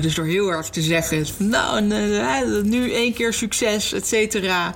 dus 0.00 0.14
door 0.14 0.26
heel 0.26 0.48
erg 0.48 0.68
te 0.68 0.82
zeggen, 0.82 1.26
nou, 1.36 1.80
nu 2.62 2.92
één 2.92 3.12
keer 3.12 3.32
succes, 3.32 3.92
et 3.92 4.06
cetera. 4.06 4.74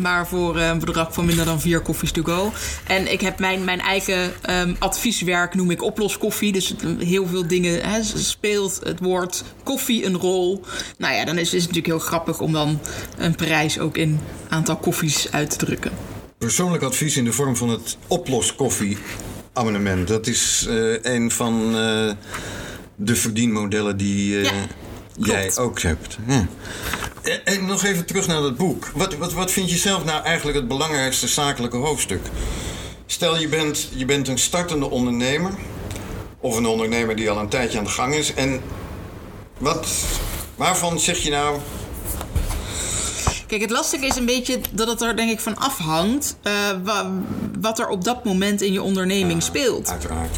maar 0.00 0.26
voor 0.26 0.33
een 0.34 0.78
bedrag 0.78 1.14
van 1.14 1.24
minder 1.24 1.44
dan 1.44 1.60
vier 1.60 1.80
koffies 1.80 2.12
to 2.12 2.22
go. 2.22 2.52
En 2.86 3.12
ik 3.12 3.20
heb 3.20 3.38
mijn, 3.38 3.64
mijn 3.64 3.80
eigen 3.80 4.32
um, 4.50 4.76
advieswerk, 4.78 5.54
noem 5.54 5.70
ik 5.70 5.82
oploskoffie. 5.82 6.52
Dus 6.52 6.74
heel 6.98 7.26
veel 7.26 7.46
dingen 7.46 8.04
speelt 8.04 8.80
het 8.82 9.00
woord 9.00 9.44
koffie 9.62 10.04
een 10.04 10.16
rol. 10.16 10.64
Nou 10.98 11.14
ja, 11.14 11.24
dan 11.24 11.38
is, 11.38 11.54
is 11.54 11.62
het 11.62 11.74
natuurlijk 11.74 11.86
heel 11.86 11.98
grappig 11.98 12.40
om 12.40 12.52
dan 12.52 12.80
een 13.16 13.34
prijs 13.34 13.78
ook 13.78 13.96
in 13.96 14.20
aantal 14.48 14.76
koffies 14.76 15.32
uit 15.32 15.50
te 15.50 15.56
drukken. 15.56 15.92
Persoonlijk 16.38 16.82
advies 16.82 17.16
in 17.16 17.24
de 17.24 17.32
vorm 17.32 17.56
van 17.56 17.68
het 17.68 17.96
oploskoffie 18.06 18.98
abonnement. 19.52 20.08
Dat 20.08 20.26
is 20.26 20.66
uh, 20.68 20.96
een 21.02 21.30
van 21.30 21.76
uh, 21.76 22.12
de 22.96 23.16
verdienmodellen 23.16 23.96
die 23.96 24.34
uh, 24.34 24.44
ja, 24.44 24.52
jij 25.16 25.56
ook 25.56 25.80
hebt. 25.80 26.18
Ja. 26.26 26.46
En 27.44 27.66
nog 27.66 27.84
even 27.84 28.06
terug 28.06 28.26
naar 28.26 28.40
dat 28.40 28.56
boek. 28.56 28.90
Wat, 28.94 29.14
wat, 29.16 29.32
wat 29.32 29.50
vind 29.50 29.70
je 29.70 29.76
zelf 29.76 30.04
nou 30.04 30.24
eigenlijk 30.24 30.56
het 30.56 30.68
belangrijkste 30.68 31.28
zakelijke 31.28 31.76
hoofdstuk? 31.76 32.20
Stel 33.06 33.38
je 33.38 33.48
bent, 33.48 33.88
je 33.94 34.04
bent 34.04 34.28
een 34.28 34.38
startende 34.38 34.90
ondernemer. 34.90 35.52
Of 36.40 36.56
een 36.56 36.66
ondernemer 36.66 37.16
die 37.16 37.30
al 37.30 37.38
een 37.38 37.48
tijdje 37.48 37.78
aan 37.78 37.84
de 37.84 37.90
gang 37.90 38.14
is. 38.14 38.34
En 38.34 38.60
wat, 39.58 39.88
waarvan 40.56 41.00
zeg 41.00 41.18
je 41.18 41.30
nou. 41.30 41.58
Kijk, 43.46 43.60
het 43.60 43.70
lastige 43.70 44.06
is 44.06 44.16
een 44.16 44.26
beetje 44.26 44.60
dat 44.70 44.88
het 44.88 45.02
er 45.02 45.16
denk 45.16 45.30
ik 45.30 45.40
van 45.40 45.58
afhangt 45.58 46.36
uh, 46.42 46.52
wat 47.60 47.78
er 47.78 47.88
op 47.88 48.04
dat 48.04 48.24
moment 48.24 48.60
in 48.62 48.72
je 48.72 48.82
onderneming 48.82 49.40
ja, 49.40 49.46
speelt. 49.46 49.90
Uiteraard. 49.90 50.36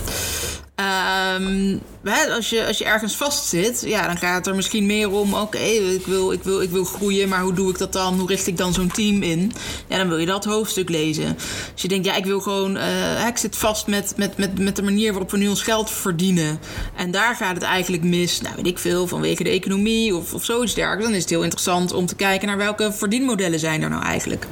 Um, 1.41 1.81
als, 2.13 2.51
je, 2.51 2.67
als 2.67 2.79
je 2.79 2.85
ergens 2.85 3.17
vastzit, 3.17 3.83
ja, 3.87 4.07
dan 4.07 4.19
gaat 4.19 4.37
het 4.37 4.47
er 4.47 4.55
misschien 4.55 4.87
meer 4.87 5.11
om: 5.11 5.35
oké, 5.35 5.59
ik, 5.59 6.07
wil, 6.07 6.33
ik, 6.33 6.43
wil, 6.43 6.63
ik 6.63 6.71
wil 6.71 6.85
groeien, 6.85 7.29
maar 7.29 7.41
hoe 7.41 7.53
doe 7.53 7.71
ik 7.71 7.79
dat 7.79 7.93
dan? 7.93 8.19
Hoe 8.19 8.29
richt 8.29 8.47
ik 8.47 8.57
dan 8.57 8.75
zo'n 8.75 8.91
team 8.91 9.23
in? 9.23 9.53
Ja, 9.89 9.97
dan 9.97 10.09
wil 10.09 10.19
je 10.19 10.27
dat 10.27 10.45
hoofdstuk 10.45 10.89
lezen. 10.89 11.37
Als 11.73 11.83
je 11.83 11.89
denkt, 11.89 12.07
ja, 12.07 12.17
ik 12.17 12.25
wil 12.25 12.41
gewoon, 12.41 12.77
uh, 12.77 13.27
ik 13.27 13.37
zit 13.37 13.57
vast 13.57 13.87
met, 13.87 14.13
met, 14.17 14.37
met, 14.37 14.59
met 14.59 14.77
de 14.77 14.83
manier 14.83 15.11
waarop 15.11 15.31
we 15.31 15.37
nu 15.37 15.49
ons 15.49 15.63
geld 15.63 15.91
verdienen. 15.91 16.61
En 16.97 17.11
daar 17.11 17.37
gaat 17.37 17.55
het 17.55 17.65
eigenlijk 17.65 18.03
mis, 18.03 18.41
nou 18.41 18.55
weet 18.57 18.67
ik 18.67 18.79
veel, 18.79 19.07
vanwege 19.07 19.43
de 19.43 19.51
economie 19.51 20.17
of, 20.17 20.35
of 20.35 20.45
zoiets 20.45 20.75
dergelijks. 20.75 21.05
Dan 21.05 21.15
is 21.15 21.21
het 21.21 21.31
heel 21.31 21.43
interessant 21.43 21.93
om 21.93 22.07
te 22.07 22.15
kijken 22.17 22.49
naar 22.49 22.57
welke 22.57 22.93
verdienmodellen 22.93 23.59
zijn 23.59 23.83
er 23.83 23.91
nou 23.91 24.03
eigenlijk. 24.03 24.47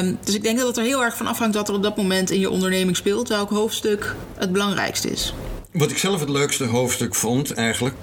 Um, 0.00 0.18
dus 0.24 0.34
ik 0.34 0.42
denk 0.42 0.58
dat 0.58 0.66
het 0.66 0.76
er 0.76 0.84
heel 0.84 1.04
erg 1.04 1.16
van 1.16 1.26
afhangt 1.26 1.54
wat 1.54 1.68
er 1.68 1.74
op 1.74 1.82
dat 1.82 1.96
moment 1.96 2.30
in 2.30 2.40
je 2.40 2.50
onderneming 2.50 2.96
speelt, 2.96 3.28
welk 3.28 3.50
hoofdstuk 3.50 4.14
het 4.36 4.52
belangrijkste 4.52 5.10
is. 5.10 5.34
Wat 5.72 5.90
ik 5.90 5.98
zelf 5.98 6.20
het 6.20 6.28
leukste 6.28 6.64
hoofdstuk 6.64 7.14
vond 7.14 7.52
eigenlijk, 7.52 7.94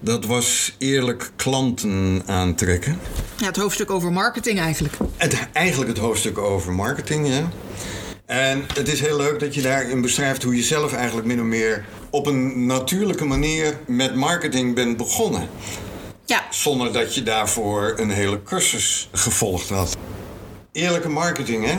dat 0.00 0.24
was 0.24 0.74
eerlijk 0.78 1.30
klanten 1.36 2.22
aantrekken. 2.26 2.98
Ja, 3.36 3.46
het 3.46 3.56
hoofdstuk 3.56 3.90
over 3.90 4.12
marketing 4.12 4.58
eigenlijk. 4.58 4.94
Het, 5.16 5.48
eigenlijk 5.52 5.90
het 5.90 5.98
hoofdstuk 5.98 6.38
over 6.38 6.72
marketing, 6.72 7.28
ja. 7.28 7.48
En 8.26 8.64
het 8.74 8.88
is 8.88 9.00
heel 9.00 9.16
leuk 9.16 9.40
dat 9.40 9.54
je 9.54 9.62
daarin 9.62 10.00
beschrijft 10.00 10.42
hoe 10.42 10.56
je 10.56 10.62
zelf 10.62 10.92
eigenlijk 10.92 11.26
min 11.26 11.40
of 11.40 11.46
meer 11.46 11.84
op 12.10 12.26
een 12.26 12.66
natuurlijke 12.66 13.24
manier 13.24 13.78
met 13.86 14.14
marketing 14.14 14.74
bent 14.74 14.96
begonnen. 14.96 15.48
Ja. 16.24 16.42
Zonder 16.50 16.92
dat 16.92 17.14
je 17.14 17.22
daarvoor 17.22 17.94
een 17.96 18.10
hele 18.10 18.42
cursus 18.42 19.08
gevolgd 19.12 19.68
had. 19.68 19.96
Eerlijke 20.72 21.08
marketing, 21.08 21.64
hè? 21.64 21.76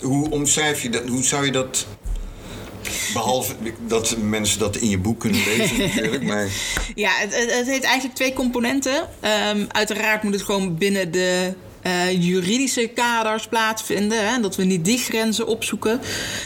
Hoe 0.00 0.30
omschrijf 0.30 0.82
je 0.82 0.88
dat? 0.88 1.08
Hoe 1.08 1.22
zou 1.22 1.44
je 1.44 1.52
dat 1.52 1.86
Behalve 3.12 3.54
dat 3.86 4.16
mensen 4.16 4.58
dat 4.58 4.76
in 4.76 4.88
je 4.88 4.98
boek 4.98 5.20
kunnen 5.20 5.42
lezen 5.44 5.78
natuurlijk. 5.78 6.22
Maar... 6.22 6.48
Ja, 6.94 7.10
het, 7.14 7.34
het 7.34 7.66
heeft 7.66 7.84
eigenlijk 7.84 8.14
twee 8.14 8.32
componenten. 8.32 9.08
Um, 9.54 9.66
uiteraard 9.68 10.22
moet 10.22 10.32
het 10.32 10.42
gewoon 10.42 10.78
binnen 10.78 11.10
de 11.10 11.54
uh, 11.86 12.22
juridische 12.22 12.86
kaders 12.86 13.46
plaatsvinden. 13.46 14.28
Hè, 14.28 14.40
dat 14.40 14.56
we 14.56 14.64
niet 14.64 14.84
die 14.84 14.98
grenzen 14.98 15.46
opzoeken. 15.46 16.00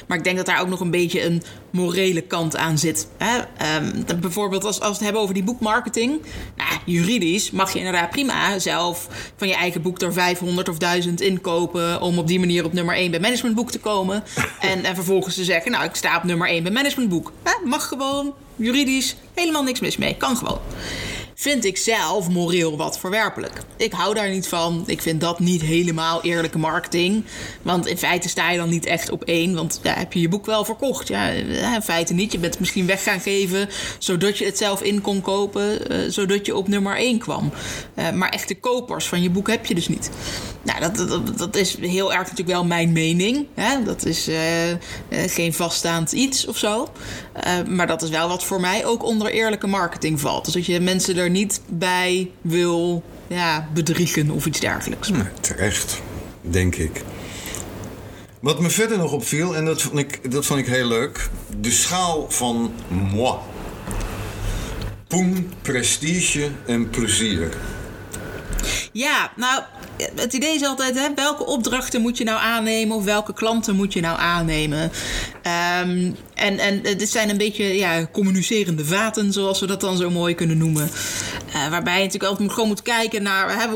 Maar 0.07 0.19
ik 0.19 0.25
denk 0.25 0.37
dat 0.37 0.47
daar 0.47 0.61
ook 0.61 0.69
nog 0.69 0.81
een 0.81 0.91
beetje 0.91 1.25
een 1.25 1.43
morele 1.71 2.21
kant 2.21 2.57
aan 2.57 2.79
zit. 2.79 3.09
Hè. 3.19 3.39
Um, 3.77 4.21
bijvoorbeeld 4.21 4.65
als, 4.65 4.81
als 4.81 4.89
we 4.89 4.95
het 4.95 5.05
hebben 5.05 5.23
over 5.23 5.35
die 5.35 5.45
boekmarketing. 5.45 6.23
Nou, 6.57 6.71
juridisch 6.85 7.51
mag 7.51 7.73
je 7.73 7.79
inderdaad 7.79 8.11
prima 8.11 8.59
zelf 8.59 9.09
van 9.37 9.49
je 9.49 9.55
eigen 9.55 9.83
boek 9.83 10.01
er 10.01 10.13
500 10.13 10.69
of 10.69 10.79
1000 10.79 11.21
inkopen. 11.21 12.01
om 12.01 12.19
op 12.19 12.27
die 12.27 12.39
manier 12.39 12.65
op 12.65 12.73
nummer 12.73 12.95
1 12.95 13.11
bij 13.11 13.21
managementboek 13.21 13.71
te 13.71 13.81
komen. 13.81 14.25
en, 14.61 14.85
en 14.85 14.95
vervolgens 14.95 15.35
te 15.35 15.45
zeggen: 15.45 15.71
Nou, 15.71 15.85
ik 15.85 15.95
sta 15.95 16.17
op 16.17 16.25
nummer 16.25 16.49
1 16.49 16.63
bij 16.63 16.73
managementboek. 16.73 17.33
Hè, 17.43 17.69
mag 17.69 17.89
gewoon, 17.89 18.35
juridisch, 18.57 19.17
helemaal 19.35 19.63
niks 19.63 19.81
mis 19.81 19.97
mee. 19.97 20.17
Kan 20.17 20.37
gewoon 20.37 20.61
vind 21.39 21.65
ik 21.65 21.77
zelf 21.77 22.29
moreel 22.29 22.77
wat 22.77 22.99
verwerpelijk. 22.99 23.63
Ik 23.77 23.93
hou 23.93 24.15
daar 24.15 24.31
niet 24.31 24.49
van. 24.49 24.83
Ik 24.87 25.03
vind 25.03 25.21
dat 25.21 25.39
niet 25.39 25.63
helemaal 25.63 26.23
eerlijke 26.23 26.59
marketing. 26.59 27.25
Want 27.63 27.87
in 27.87 27.99
feite 27.99 28.29
sta 28.29 28.51
je 28.51 28.59
dan 28.59 28.69
niet 28.69 28.87
echt 28.87 29.11
op 29.11 29.25
één. 29.25 29.55
Want 29.55 29.81
ja, 29.83 29.95
heb 29.95 30.13
je 30.13 30.21
je 30.21 30.29
boek 30.29 30.47
wel 30.47 30.65
verkocht? 30.65 31.09
Ja, 31.09 31.29
in 31.29 31.83
feite 31.83 32.15
niet. 32.15 32.33
Je 32.33 32.39
bent 32.39 32.53
het 32.53 32.61
misschien 32.61 32.87
weg 32.87 33.03
gaan 33.03 33.21
geven 33.21 33.69
zodat 33.99 34.39
je 34.39 34.45
het 34.45 34.59
zelf 34.59 34.83
in 34.83 35.01
kon 35.01 35.21
kopen. 35.21 35.93
Uh, 35.93 36.11
zodat 36.11 36.47
je 36.47 36.57
op 36.57 36.69
nummer 36.69 36.97
één 36.97 37.19
kwam. 37.19 37.53
Uh, 37.95 38.11
maar 38.11 38.29
echte 38.29 38.55
kopers 38.55 39.07
van 39.07 39.23
je 39.23 39.31
boek 39.31 39.49
heb 39.49 39.67
je 39.67 39.75
dus 39.75 39.89
niet. 39.89 40.11
Nou, 40.67 40.81
dat, 40.81 41.09
dat, 41.09 41.39
dat 41.39 41.57
is 41.57 41.77
heel 41.81 42.13
erg 42.13 42.23
natuurlijk 42.23 42.49
wel 42.49 42.65
mijn 42.65 42.93
mening. 42.93 43.47
Hè? 43.55 43.83
Dat 43.85 44.05
is 44.05 44.29
uh, 44.29 44.37
geen 45.09 45.55
vaststaand 45.55 46.13
iets 46.13 46.47
of 46.47 46.57
zo. 46.57 46.89
maar 47.69 47.87
dat 47.87 48.03
is 48.03 48.11
wel 48.11 48.29
wat 48.29 48.45
voor 48.45 48.61
mij 48.61 48.87
ook 48.87 49.05
onder 49.05 49.31
eerlijke 49.31 49.67
marketing 49.67 50.21
valt. 50.21 50.45
Dus 50.45 50.55
dat 50.55 50.67
je 50.67 50.81
mensen 50.81 51.17
er 51.17 51.31
niet 51.31 51.61
bij 51.69 52.31
wil 52.41 53.03
ja, 53.27 53.69
bedriegen 53.75 54.31
of 54.31 54.47
iets 54.47 54.61
dergelijks. 54.61 55.09
Nee, 55.09 55.23
terecht, 55.41 56.03
denk 56.41 56.77
ik. 56.77 57.03
Wat 58.41 58.61
me 58.61 58.71
verder 58.71 58.99
nog 58.99 59.13
opviel, 59.13 59.57
en 59.57 59.65
dat 59.65 59.83
vond, 59.83 59.99
ik, 59.99 60.33
dat 60.33 60.47
vond 60.47 60.61
ik 60.61 60.67
heel 60.67 60.87
leuk, 60.87 61.29
de 61.61 61.71
schaal 61.71 62.31
van 62.31 62.73
moi. 62.89 63.35
Poen, 65.07 65.53
prestige 65.63 66.51
en 66.67 66.91
plezier. 66.91 67.57
Ja, 68.93 69.33
nou, 69.37 69.63
het 70.15 70.33
idee 70.33 70.55
is 70.55 70.63
altijd, 70.63 70.95
hè, 70.95 71.15
welke 71.15 71.47
opdrachten 71.47 72.01
moet 72.01 72.19
je 72.19 72.25
nou 72.25 72.41
aannemen 72.41 72.97
of 72.97 73.05
welke 73.05 73.33
klanten 73.33 73.77
moet 73.77 73.93
je 73.93 74.01
nou 74.01 74.19
aannemen? 74.19 74.83
Um, 75.83 76.17
en, 76.35 76.59
en 76.59 76.83
dit 76.83 77.11
zijn 77.11 77.31
een 77.31 77.37
beetje 77.37 77.65
ja, 77.65 78.07
communicerende 78.13 78.85
vaten, 78.85 79.33
zoals 79.33 79.61
we 79.61 79.67
dat 79.67 79.81
dan 79.81 79.97
zo 79.97 80.11
mooi 80.11 80.35
kunnen 80.35 80.59
noemen. 80.59 80.91
Uh, 81.49 81.69
waarbij 81.69 81.97
je 81.97 82.05
natuurlijk 82.05 82.31
altijd 82.31 82.53
gewoon 82.53 82.69
moet 82.69 82.83
kijken 82.83 83.23
naar 83.23 83.69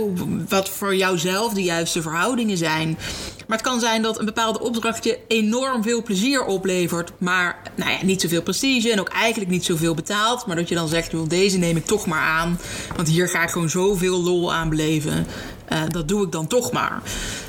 wat 0.48 0.68
voor 0.68 0.96
jouzelf 0.96 1.52
de 1.52 1.62
juiste 1.62 2.02
verhoudingen 2.02 2.56
zijn. 2.56 2.98
Maar 3.46 3.58
het 3.58 3.68
kan 3.68 3.80
zijn 3.80 4.02
dat 4.02 4.18
een 4.18 4.24
bepaalde 4.24 4.60
opdracht 4.60 5.04
je 5.04 5.18
enorm 5.28 5.82
veel 5.82 6.02
plezier 6.02 6.44
oplevert, 6.44 7.12
maar 7.18 7.58
nou 7.74 7.90
ja, 7.90 7.98
niet 8.02 8.20
zoveel 8.20 8.42
prestige 8.42 8.92
en 8.92 9.00
ook 9.00 9.08
eigenlijk 9.08 9.50
niet 9.50 9.64
zoveel 9.64 9.94
betaalt. 9.94 10.46
Maar 10.46 10.56
dat 10.56 10.68
je 10.68 10.74
dan 10.74 10.88
zegt, 10.88 11.30
deze 11.30 11.58
neem 11.58 11.76
ik 11.76 11.86
toch 11.86 12.06
maar 12.06 12.22
aan, 12.22 12.60
want 12.96 13.08
hier 13.08 13.28
ga 13.28 13.42
ik 13.42 13.50
gewoon 13.50 13.70
zoveel 13.70 14.22
lol 14.22 14.54
aan 14.54 14.68
beleven. 14.68 15.26
Uh, 15.72 15.82
dat 15.88 16.08
doe 16.08 16.24
ik 16.24 16.32
dan 16.32 16.46
toch 16.46 16.72
maar. 16.72 17.00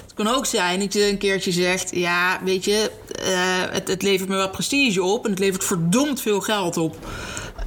Het 0.04 0.14
kan 0.14 0.28
ook 0.28 0.46
zijn 0.46 0.80
dat 0.80 0.94
je 0.94 1.10
een 1.10 1.18
keertje 1.18 1.52
zegt: 1.52 1.96
Ja, 1.96 2.40
weet 2.44 2.66
je, 2.66 2.92
uh, 3.22 3.74
het, 3.74 3.88
het, 3.88 4.02
levert 4.02 4.30
me 4.30 4.36
wat 4.36 4.52
prestige 4.52 5.04
op 5.04 5.26
en 5.26 5.30
het 5.30 5.40
levert 5.40 5.64
verdomd 5.64 6.22
veel 6.22 6.42
geld 6.42 6.78
op. 6.78 6.98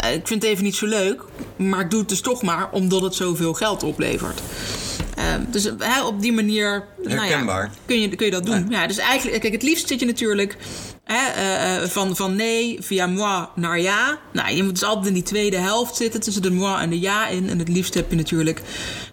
Uh, 0.04 0.14
ik 0.14 0.26
vind 0.26 0.42
het 0.42 0.52
even 0.52 0.64
niet 0.64 0.76
zo 0.76 0.86
leuk, 0.86 1.22
maar 1.56 1.80
ik 1.80 1.90
doe 1.90 2.00
het 2.00 2.08
dus 2.08 2.20
toch 2.20 2.42
maar 2.42 2.70
omdat 2.70 3.02
het 3.02 3.14
zoveel 3.14 3.54
geld 3.54 3.82
oplevert. 3.82 4.42
Uh, 5.18 5.24
dus 5.50 5.70
op 6.04 6.20
die 6.20 6.32
manier 6.32 6.84
nou 7.02 7.26
ja, 7.26 7.70
kun, 7.86 8.00
je, 8.00 8.08
kun 8.08 8.26
je 8.26 8.32
dat 8.32 8.46
doen. 8.46 8.66
Ja. 8.68 8.80
ja. 8.80 8.86
dus 8.86 8.98
eigenlijk, 8.98 9.40
kijk, 9.40 9.52
het 9.52 9.62
liefst 9.62 9.88
zit 9.88 10.00
je 10.00 10.06
natuurlijk 10.06 10.56
Hè, 11.04 11.82
uh, 11.82 11.88
van, 11.88 12.16
van 12.16 12.36
nee 12.36 12.76
via 12.80 13.06
moi 13.06 13.46
naar 13.54 13.80
ja. 13.80 14.18
Nou, 14.32 14.54
je 14.54 14.62
moet 14.62 14.72
dus 14.72 14.84
altijd 14.84 15.06
in 15.06 15.14
die 15.14 15.22
tweede 15.22 15.56
helft 15.56 15.96
zitten 15.96 16.20
tussen 16.20 16.42
de 16.42 16.50
moi 16.50 16.82
en 16.82 16.90
de 16.90 17.00
ja 17.00 17.28
in. 17.28 17.48
En 17.48 17.58
het 17.58 17.68
liefst 17.68 17.94
heb 17.94 18.10
je 18.10 18.16
natuurlijk 18.16 18.62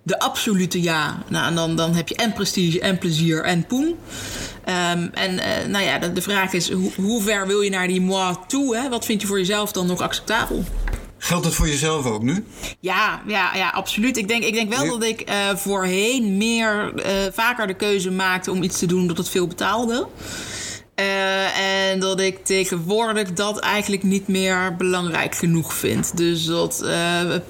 de 0.03 0.19
absolute 0.19 0.81
ja. 0.81 1.23
Nou, 1.27 1.47
en 1.47 1.55
dan, 1.55 1.75
dan 1.75 1.95
heb 1.95 2.07
je 2.07 2.15
en 2.15 2.33
prestige 2.33 2.79
en 2.79 2.97
plezier 2.97 3.43
en 3.43 3.65
poen. 3.65 3.85
Um, 3.85 5.09
en 5.13 5.33
uh, 5.33 5.67
nou 5.67 5.85
ja, 5.85 5.99
de, 5.99 6.13
de, 6.13 6.21
vraag 6.21 6.53
is, 6.53 6.71
hoe, 6.71 6.91
hoe 6.95 7.21
ver 7.21 7.47
wil 7.47 7.61
je 7.61 7.69
naar 7.69 7.87
die 7.87 8.01
moi 8.01 8.35
toe? 8.47 8.75
Hè? 8.75 8.89
Wat 8.89 9.05
vind 9.05 9.21
je 9.21 9.27
voor 9.27 9.37
jezelf 9.37 9.71
dan 9.71 9.87
nog 9.87 10.01
acceptabel? 10.01 10.63
Geldt 11.23 11.43
dat 11.43 11.53
voor 11.53 11.67
jezelf 11.67 12.05
ook 12.05 12.21
nu? 12.21 12.45
Ja, 12.79 13.21
ja, 13.27 13.55
ja 13.55 13.69
absoluut. 13.69 14.17
Ik 14.17 14.27
denk, 14.27 14.43
ik 14.43 14.53
denk 14.53 14.73
wel 14.73 14.85
dat 14.85 15.03
ik 15.03 15.21
eh, 15.21 15.55
voorheen 15.55 16.37
meer, 16.37 16.93
eh, 16.95 17.13
vaker 17.33 17.67
de 17.67 17.73
keuze 17.73 18.11
maakte 18.11 18.51
om 18.51 18.63
iets 18.63 18.79
te 18.79 18.85
doen 18.85 19.07
dat 19.07 19.17
het 19.17 19.29
veel 19.29 19.47
betaalde. 19.47 20.07
Eh, 20.95 21.89
en 21.89 21.99
dat 21.99 22.19
ik 22.19 22.45
tegenwoordig 22.45 23.33
dat 23.33 23.59
eigenlijk 23.59 24.03
niet 24.03 24.27
meer 24.27 24.75
belangrijk 24.75 25.35
genoeg 25.35 25.73
vind. 25.73 26.17
Dus 26.17 26.45
dat 26.45 26.85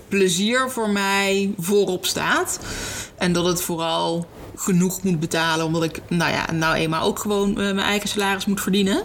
plezier 0.07 0.69
voor 0.69 0.89
mij 0.89 1.53
voorop 1.57 2.05
staat. 2.05 2.59
En 3.17 3.33
dat 3.33 3.45
het 3.45 3.61
vooral 3.61 4.27
genoeg 4.55 5.03
moet 5.03 5.19
betalen, 5.19 5.65
omdat 5.65 5.83
ik 5.83 6.01
nou 6.09 6.31
ja, 6.31 6.51
nou 6.51 6.75
eenmaal 6.75 7.05
ook 7.05 7.19
gewoon 7.19 7.53
mijn 7.53 7.79
eigen 7.79 8.09
salaris 8.09 8.45
moet 8.45 8.61
verdienen. 8.61 9.03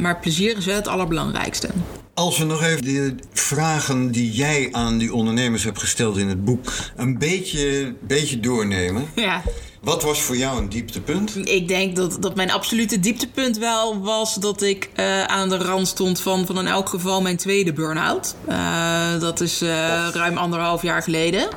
Maar 0.00 0.20
plezier 0.20 0.56
is 0.56 0.64
wel 0.64 0.76
het 0.76 0.88
allerbelangrijkste. 0.88 1.68
Als 2.14 2.38
we 2.38 2.44
nog 2.44 2.62
even 2.62 2.84
de 2.84 3.14
vragen 3.32 4.10
die 4.10 4.30
jij 4.32 4.68
aan 4.72 4.98
die 4.98 5.14
ondernemers 5.14 5.64
hebt 5.64 5.78
gesteld 5.78 6.16
in 6.16 6.28
het 6.28 6.44
boek 6.44 6.72
een 6.96 7.18
beetje, 7.18 7.94
beetje 8.00 8.40
doornemen. 8.40 9.08
Ja. 9.14 9.42
Wat 9.80 10.02
was 10.02 10.22
voor 10.22 10.36
jou 10.36 10.58
een 10.58 10.68
dieptepunt? 10.68 11.48
Ik 11.48 11.68
denk 11.68 11.96
dat, 11.96 12.16
dat 12.20 12.36
mijn 12.36 12.50
absolute 12.50 13.00
dieptepunt 13.00 13.58
wel 13.58 14.00
was 14.00 14.34
dat 14.34 14.62
ik 14.62 14.90
eh, 14.94 15.24
aan 15.24 15.48
de 15.48 15.56
rand 15.56 15.88
stond 15.88 16.20
van, 16.20 16.46
van 16.46 16.58
in 16.58 16.66
elk 16.66 16.88
geval 16.88 17.22
mijn 17.22 17.36
tweede 17.36 17.72
burn-out. 17.72 18.34
Eh, 18.46 19.20
dat 19.20 19.40
is 19.40 19.62
eh, 19.62 19.68
ruim 20.12 20.36
anderhalf 20.36 20.82
jaar 20.82 21.02
geleden. 21.02 21.48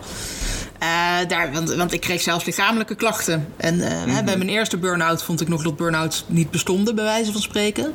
Eh, 0.83 1.27
daar, 1.27 1.51
want, 1.51 1.73
want 1.73 1.93
ik 1.93 2.01
kreeg 2.01 2.21
zelfs 2.21 2.45
lichamelijke 2.45 2.95
klachten. 2.95 3.47
En 3.57 3.81
eh, 3.81 4.13
hè, 4.13 4.23
bij 4.23 4.37
mijn 4.37 4.49
eerste 4.49 4.77
burn-out 4.77 5.23
vond 5.23 5.41
ik 5.41 5.47
nog 5.47 5.63
dat 5.63 5.75
burn-outs 5.75 6.25
niet 6.27 6.51
bestonden, 6.51 6.95
bij 6.95 7.03
wijze 7.03 7.31
van 7.31 7.41
spreken. 7.41 7.93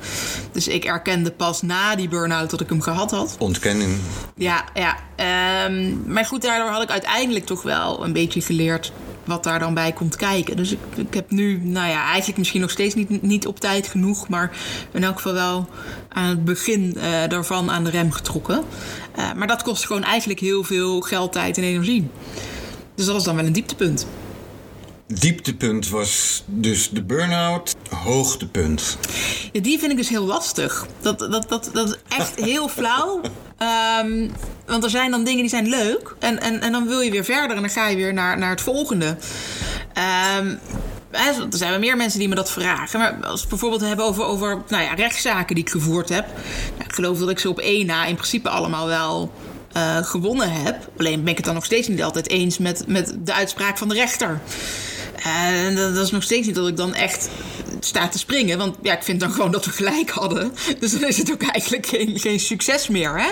Dus 0.52 0.68
ik 0.68 0.84
erkende 0.84 1.30
pas 1.30 1.62
na 1.62 1.96
die 1.96 2.08
burn-out 2.08 2.50
dat 2.50 2.60
ik 2.60 2.68
hem 2.68 2.80
gehad 2.80 3.10
had. 3.10 3.36
Ontkenning. 3.38 3.96
Ja, 4.34 4.64
ja. 4.74 4.96
Ehm, 5.16 6.12
maar 6.12 6.24
goed, 6.24 6.42
daardoor 6.42 6.68
had 6.68 6.82
ik 6.82 6.90
uiteindelijk 6.90 7.46
toch 7.46 7.62
wel 7.62 8.04
een 8.04 8.12
beetje 8.12 8.40
geleerd 8.40 8.92
wat 9.24 9.44
daar 9.44 9.58
dan 9.58 9.74
bij 9.74 9.92
komt 9.92 10.16
kijken. 10.16 10.56
Dus 10.56 10.72
ik, 10.72 10.78
ik 10.96 11.14
heb 11.14 11.30
nu, 11.30 11.60
nou 11.62 11.88
ja, 11.88 12.06
eigenlijk 12.06 12.38
misschien 12.38 12.60
nog 12.60 12.70
steeds 12.70 12.94
niet, 12.94 13.22
niet 13.22 13.46
op 13.46 13.60
tijd 13.60 13.86
genoeg, 13.86 14.28
maar 14.28 14.56
in 14.92 15.04
elk 15.04 15.16
geval 15.16 15.32
wel 15.32 15.68
aan 16.08 16.28
het 16.28 16.44
begin 16.44 16.96
eh, 16.96 17.28
daarvan 17.28 17.70
aan 17.70 17.84
de 17.84 17.90
rem 17.90 18.12
getrokken. 18.12 18.64
Maar 19.36 19.46
dat 19.46 19.62
kost 19.62 19.86
gewoon 19.86 20.04
eigenlijk 20.04 20.40
heel 20.40 20.64
veel 20.64 21.00
geld, 21.00 21.32
tijd 21.32 21.56
en 21.56 21.64
energie. 21.64 22.10
Dus 22.98 23.06
dat 23.06 23.16
is 23.16 23.22
dan 23.22 23.36
wel 23.36 23.46
een 23.46 23.52
dieptepunt. 23.52 24.06
Dieptepunt 25.06 25.88
was 25.88 26.42
dus 26.46 26.90
de 26.90 27.02
burn-out. 27.02 27.76
Hoogtepunt. 27.90 28.98
Ja, 29.52 29.60
die 29.60 29.78
vind 29.78 29.90
ik 29.90 29.96
dus 29.96 30.08
heel 30.08 30.24
lastig. 30.24 30.86
Dat, 31.00 31.18
dat, 31.18 31.48
dat, 31.48 31.70
dat 31.72 31.88
is 31.88 32.16
echt 32.16 32.40
heel 32.50 32.68
flauw. 32.68 33.20
Ehm, 33.58 34.28
want 34.66 34.84
er 34.84 34.90
zijn 34.90 35.10
dan 35.10 35.24
dingen 35.24 35.40
die 35.40 35.48
zijn 35.48 35.68
leuk. 35.68 36.14
En, 36.18 36.40
en, 36.40 36.60
en 36.60 36.72
dan 36.72 36.86
wil 36.86 37.00
je 37.00 37.10
weer 37.10 37.24
verder 37.24 37.56
en 37.56 37.62
dan 37.62 37.70
ga 37.70 37.88
je 37.88 37.96
weer 37.96 38.14
naar, 38.14 38.38
naar 38.38 38.50
het 38.50 38.60
volgende. 38.60 39.16
Ehm, 39.92 40.54
er 41.10 41.46
zijn 41.50 41.70
wel 41.70 41.78
meer 41.78 41.96
mensen 41.96 42.18
die 42.18 42.28
me 42.28 42.34
dat 42.34 42.50
vragen. 42.50 43.00
Maar 43.00 43.12
als 43.12 43.34
we 43.34 43.40
het 43.40 43.48
bijvoorbeeld 43.48 43.80
hebben 43.80 44.04
over, 44.04 44.24
over 44.24 44.62
nou 44.68 44.82
ja, 44.82 44.94
rechtszaken 44.94 45.54
die 45.54 45.64
ik 45.64 45.70
gevoerd 45.70 46.08
heb. 46.08 46.26
Nou, 46.72 46.84
ik 46.84 46.94
geloof 46.94 47.18
dat 47.18 47.30
ik 47.30 47.38
ze 47.38 47.48
op 47.48 47.58
één 47.58 47.86
na 47.86 48.04
in 48.04 48.14
principe 48.14 48.48
allemaal 48.48 48.86
wel 48.86 49.32
eh, 49.78 49.96
gewonnen 49.96 50.52
heb. 50.52 50.88
Alleen 50.96 51.20
ben 51.20 51.30
ik 51.30 51.36
het 51.36 51.46
dan 51.46 51.54
nog 51.54 51.64
steeds 51.64 51.88
niet 51.88 52.02
altijd 52.02 52.28
eens 52.28 52.58
met, 52.58 52.84
met 52.86 53.14
de 53.24 53.32
uitspraak 53.32 53.78
van 53.78 53.88
de 53.88 53.94
rechter. 53.94 54.40
En 55.24 55.74
dat, 55.74 55.94
dat 55.94 56.04
is 56.04 56.10
nog 56.10 56.22
steeds 56.22 56.46
niet 56.46 56.54
dat 56.54 56.68
ik 56.68 56.76
dan 56.76 56.94
echt 56.94 57.28
sta 57.80 58.08
te 58.08 58.18
springen. 58.18 58.58
Want 58.58 58.76
ja, 58.82 58.96
ik 58.96 59.02
vind 59.02 59.20
dan 59.20 59.30
gewoon 59.30 59.50
dat 59.50 59.64
we 59.64 59.70
gelijk 59.70 60.10
hadden. 60.10 60.52
Dus 60.78 60.92
dan 60.92 61.08
is 61.08 61.18
het 61.18 61.32
ook 61.32 61.42
eigenlijk 61.42 61.86
geen, 61.86 62.18
geen 62.18 62.40
succes 62.40 62.88
meer. 62.88 63.18
Hè? 63.20 63.30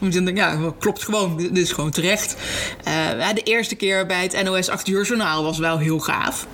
Omdat 0.00 0.14
je 0.14 0.22
denkt, 0.22 0.40
ja, 0.40 0.72
klopt 0.78 1.04
gewoon. 1.04 1.36
Dit 1.36 1.58
is 1.58 1.72
gewoon 1.72 1.90
terecht. 1.90 2.36
Eh, 2.84 3.28
de 3.34 3.42
eerste 3.42 3.74
keer 3.74 4.06
bij 4.06 4.22
het 4.22 4.42
NOS 4.42 4.68
8 4.68 4.88
uur 4.88 5.04
journaal 5.04 5.42
was 5.44 5.58
wel 5.58 5.78
heel 5.78 5.98
gaaf. 5.98 6.46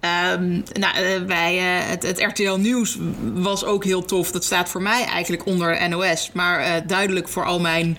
Ehm, 0.00 0.50
nou, 0.72 0.96
eh, 0.96 1.22
bij 1.26 1.58
eh, 1.58 1.88
het, 1.90 2.02
het 2.02 2.20
RTL 2.20 2.56
Nieuws 2.56 2.96
was 3.34 3.64
ook 3.64 3.84
heel 3.84 4.04
tof. 4.04 4.30
Dat 4.30 4.44
staat 4.44 4.68
voor 4.68 4.82
mij 4.82 5.04
eigenlijk 5.04 5.46
onder 5.46 5.88
NOS. 5.88 6.30
Maar 6.32 6.60
eh, 6.60 6.72
duidelijk 6.86 7.28
voor 7.28 7.44
al 7.44 7.60
mijn 7.60 7.98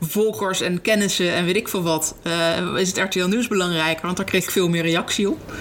volgers 0.00 0.60
en 0.60 0.82
kennissen 0.82 1.32
en 1.32 1.44
weet 1.44 1.56
ik 1.56 1.68
veel 1.68 1.82
wat... 1.82 2.14
eh, 2.22 2.32
is 2.76 2.88
het 2.88 2.98
RTL 2.98 3.26
Nieuws 3.26 3.48
belangrijker. 3.48 4.04
Want 4.04 4.16
daar 4.16 4.26
kreeg 4.26 4.44
ik 4.44 4.50
veel 4.50 4.68
meer 4.68 4.82
reactie 4.82 5.28
op. 5.30 5.52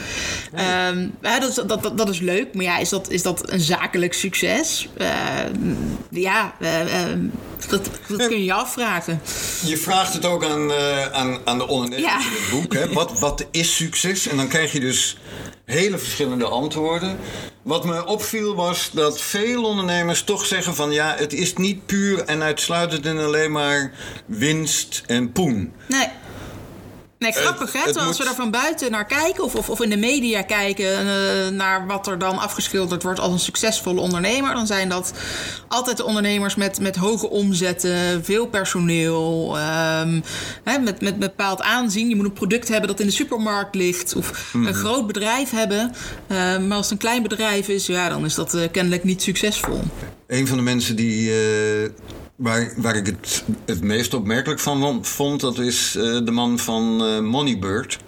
Ehm, 0.53 1.07
ja, 1.21 1.39
dat, 1.39 1.49
is- 1.49 1.55
dat, 1.67 1.83
dat, 1.83 1.97
dat 1.97 2.09
is 2.09 2.19
leuk. 2.19 2.53
Maar 2.53 2.63
ja, 2.65 2.77
is 2.77 2.89
dat, 2.89 3.09
is 3.09 3.21
dat 3.21 3.51
een 3.51 3.59
zakelijk 3.59 4.13
succes? 4.13 4.89
Ehm, 4.97 5.73
ja, 6.09 6.55
eh, 6.59 7.01
ehm, 7.01 7.19
dat, 7.69 7.89
dat 8.07 8.27
kun 8.27 8.37
je 8.37 8.43
je 8.43 8.53
afvragen. 8.53 9.21
Je 9.65 9.77
vraagt 9.77 10.13
het 10.13 10.25
ook 10.25 10.43
aan, 10.45 10.71
eh, 10.71 11.05
aan, 11.11 11.37
aan 11.45 11.57
de 11.57 11.67
ondernemers 11.67 12.11
Ja. 12.11 12.17
in 12.19 12.25
het 12.41 12.49
boek. 12.51 12.73
Hè? 12.73 12.93
Wat, 12.93 13.19
wat 13.19 13.45
is 13.51 13.75
succes? 13.75 14.27
En 14.27 14.37
dan 14.37 14.47
krijg 14.47 14.71
je 14.71 14.79
dus 14.79 15.17
hele 15.65 15.97
verschillende 15.97 16.45
antwoorden. 16.45 17.17
Wat 17.61 17.85
me 17.85 18.05
opviel 18.05 18.55
was 18.55 18.89
dat 18.93 19.21
veel 19.21 19.63
ondernemers 19.63 20.23
toch 20.23 20.45
zeggen 20.45 20.75
van... 20.75 20.91
ja, 20.91 21.15
het 21.17 21.33
is 21.33 21.53
niet 21.55 21.85
puur 21.85 22.23
en 22.23 22.41
uitsluitend 22.41 23.05
en 23.05 23.17
alleen 23.17 23.51
maar 23.51 23.91
winst 24.25 25.03
en 25.05 25.31
poen. 25.31 25.73
Nee. 25.87 26.07
Nee, 27.25 27.33
grappig 27.33 27.73
hè? 27.73 27.93
als 27.93 28.17
we 28.17 28.23
daar 28.23 28.35
van 28.35 28.51
buiten 28.51 28.91
naar 28.91 29.05
kijken 29.05 29.43
of, 29.43 29.55
of, 29.55 29.69
of 29.69 29.81
in 29.81 29.89
de 29.89 29.97
media 29.97 30.41
kijken 30.41 30.99
eh, 30.99 31.47
naar 31.47 31.87
wat 31.87 32.07
er 32.07 32.19
dan 32.19 32.37
afgeschilderd 32.37 33.03
wordt 33.03 33.19
als 33.19 33.31
een 33.31 33.39
succesvolle 33.39 33.99
ondernemer, 33.99 34.53
dan 34.53 34.67
zijn 34.67 34.89
dat 34.89 35.13
altijd 35.67 35.97
de 35.97 36.05
ondernemers 36.05 36.55
met, 36.55 36.79
met 36.79 36.95
hoge 36.95 37.29
omzetten, 37.29 38.23
veel 38.23 38.47
personeel, 38.47 39.57
ehm, 39.57 40.21
hè, 40.63 40.79
met, 40.79 41.01
met 41.01 41.19
bepaald 41.19 41.61
aanzien. 41.61 42.09
Je 42.09 42.15
moet 42.15 42.25
een 42.25 42.33
product 42.33 42.67
hebben 42.67 42.87
dat 42.87 42.99
in 42.99 43.05
de 43.05 43.11
supermarkt 43.11 43.75
ligt 43.75 44.15
of 44.15 44.53
een 44.53 44.73
groot 44.73 45.07
bedrijf 45.07 45.49
hebben. 45.49 45.91
Eh, 46.27 46.37
maar 46.37 46.77
als 46.77 46.85
het 46.85 46.91
een 46.91 46.97
klein 46.97 47.23
bedrijf 47.23 47.67
is, 47.67 47.85
ja, 47.85 48.09
dan 48.09 48.25
is 48.25 48.35
dat 48.35 48.53
eh, 48.53 48.71
kennelijk 48.71 49.03
niet 49.03 49.21
succesvol. 49.21 49.81
Een 50.27 50.47
van 50.47 50.57
de 50.57 50.63
mensen 50.63 50.95
die, 50.95 51.31
eh, 51.31 51.89
waar, 52.35 52.73
waar 52.77 52.95
ik 52.95 53.05
het 53.05 53.43
het 53.65 53.83
meest 53.83 54.13
opmerkelijk 54.13 54.59
van 54.59 55.05
vond... 55.05 55.41
dat 55.41 55.59
is 55.59 55.95
eh, 55.95 56.03
de 56.23 56.31
man 56.31 56.59
van 56.59 57.05
eh, 57.05 57.19
Moneybird. 57.19 57.99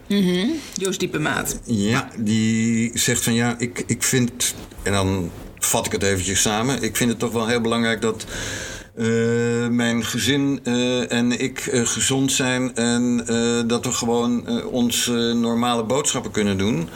Joost 0.74 1.00
Diepemaat. 1.00 1.60
Ja, 1.66 2.10
die 2.18 2.92
zegt 3.00 3.24
van 3.24 3.34
ja, 3.34 3.56
ik, 3.58 3.84
ik 3.88 4.04
vind, 4.04 4.56
en 4.84 4.92
dan 4.92 5.32
vat 5.58 5.86
ik 5.86 5.92
het 5.92 6.04
eventjes 6.04 6.42
samen, 6.42 6.84
ik 6.84 6.96
vind 6.96 7.10
het 7.10 7.20
toch 7.20 7.32
wel 7.32 7.48
heel 7.48 7.62
belangrijk 7.62 8.02
dat 8.02 8.26
eh, 8.96 9.68
mijn 9.68 10.06
gezin 10.06 10.60
en 11.10 11.40
ik 11.40 11.60
gezond 11.84 12.32
zijn 12.32 12.76
en 12.76 13.26
dat 13.68 13.86
we 13.86 13.92
gewoon 13.92 14.64
onze 14.64 15.34
normale 15.34 15.84
boodschappen 15.84 16.32
kunnen 16.32 16.58
doen. 16.58 16.90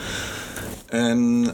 En 0.86 1.50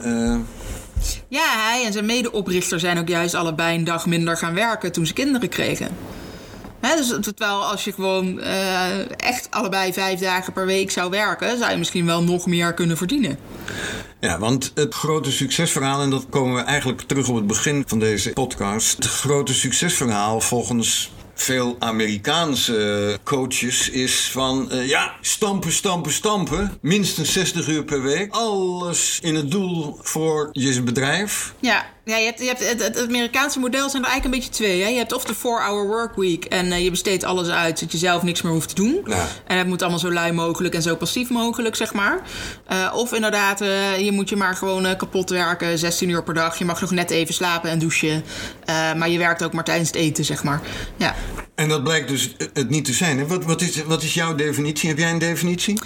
Ja, 1.28 1.68
hij 1.68 1.84
en 1.86 1.92
zijn 1.92 2.06
medeoprichter 2.06 2.80
zijn 2.80 2.98
ook 2.98 3.08
juist 3.08 3.34
allebei 3.34 3.78
een 3.78 3.84
dag 3.84 4.06
minder 4.06 4.36
gaan 4.36 4.54
werken 4.54 4.92
toen 4.92 5.06
ze 5.06 5.12
kinderen 5.12 5.48
kregen. 5.48 5.88
Hè, 6.80 6.96
dus 6.96 7.14
terwijl 7.20 7.64
als 7.64 7.84
je 7.84 7.92
gewoon 7.92 8.40
eh, 8.40 9.10
echt 9.16 9.50
allebei 9.50 9.92
vijf 9.92 10.20
dagen 10.20 10.52
per 10.52 10.66
week 10.66 10.90
zou 10.90 11.10
werken, 11.10 11.58
zou 11.58 11.70
je 11.70 11.76
misschien 11.76 12.06
wel 12.06 12.22
nog 12.22 12.46
meer 12.46 12.74
kunnen 12.74 12.96
verdienen. 12.96 13.38
Ja, 14.20 14.38
want 14.38 14.72
het 14.74 14.94
grote 14.94 15.32
succesverhaal, 15.32 16.02
en 16.02 16.10
dat 16.10 16.26
komen 16.30 16.54
we 16.54 16.62
eigenlijk 16.62 17.00
terug 17.00 17.28
op 17.28 17.34
het 17.34 17.46
begin 17.46 17.84
van 17.86 17.98
deze 17.98 18.30
podcast. 18.30 18.96
Het 18.96 19.06
grote 19.06 19.54
succesverhaal 19.54 20.40
volgens 20.40 21.10
veel 21.40 21.76
Amerikaanse 21.78 23.18
coaches 23.22 23.90
is 23.90 24.30
van 24.32 24.70
eh, 24.70 24.88
ja, 24.88 25.14
stampen, 25.20 25.72
stampen, 25.72 26.12
stampen. 26.12 26.78
Minstens 26.80 27.32
60 27.32 27.68
uur 27.68 27.84
per 27.84 28.02
week. 28.02 28.32
Alles 28.32 29.18
in 29.22 29.34
het 29.34 29.50
doel 29.50 29.98
voor 30.02 30.48
je 30.52 30.82
bedrijf. 30.82 31.54
Ja, 31.60 31.86
ja 32.08 32.16
je 32.16 32.24
hebt, 32.24 32.40
je 32.40 32.46
hebt 32.46 32.68
het, 32.68 32.82
het 32.82 33.06
Amerikaanse 33.08 33.58
model 33.58 33.90
zijn 33.90 34.02
er 34.02 34.08
eigenlijk 34.08 34.24
een 34.24 34.40
beetje 34.40 34.64
twee. 34.64 34.82
Hè? 34.82 34.88
Je 34.88 34.96
hebt 34.96 35.12
of 35.12 35.24
de 35.24 35.34
4-hour 35.34 35.86
workweek 35.86 36.44
en 36.44 36.72
eh, 36.72 36.84
je 36.84 36.90
besteedt 36.90 37.24
alles 37.24 37.48
uit 37.48 37.78
zodat 37.78 37.92
je 37.92 37.98
zelf 37.98 38.22
niks 38.22 38.42
meer 38.42 38.52
hoeft 38.52 38.68
te 38.68 38.74
doen. 38.74 39.00
Ja. 39.06 39.26
En 39.46 39.58
het 39.58 39.66
moet 39.66 39.80
allemaal 39.80 39.98
zo 39.98 40.12
lui 40.12 40.32
mogelijk 40.32 40.74
en 40.74 40.82
zo 40.82 40.96
passief 40.96 41.30
mogelijk, 41.30 41.76
zeg 41.76 41.92
maar. 41.92 42.20
Eh, 42.66 42.92
of 42.94 43.12
inderdaad, 43.12 43.60
eh, 43.60 43.98
je 43.98 44.12
moet 44.12 44.28
je 44.28 44.36
maar 44.36 44.54
gewoon 44.54 44.96
kapot 44.96 45.30
werken, 45.30 45.78
16 45.78 46.08
uur 46.08 46.22
per 46.22 46.34
dag. 46.34 46.58
Je 46.58 46.64
mag 46.64 46.80
nog 46.80 46.90
net 46.90 47.10
even 47.10 47.34
slapen 47.34 47.70
en 47.70 47.78
douchen. 47.78 48.24
Maar 48.66 49.08
je 49.08 49.18
werkt 49.18 49.42
ook 49.42 49.52
maar 49.52 49.64
tijdens 49.64 49.88
het 49.88 49.96
eten, 49.96 50.24
zeg 50.24 50.44
maar. 50.44 50.60
Ja. 50.96 51.14
En 51.54 51.68
dat 51.68 51.82
blijkt 51.82 52.08
dus 52.08 52.34
het 52.52 52.70
niet 52.70 52.84
te 52.84 52.92
zijn. 52.92 53.18
Hè? 53.18 53.26
Wat, 53.26 53.44
wat, 53.44 53.60
is, 53.60 53.82
wat 53.82 54.02
is 54.02 54.14
jouw 54.14 54.34
definitie? 54.34 54.88
Heb 54.88 54.98
jij 54.98 55.10
een 55.10 55.18
definitie? 55.18 55.80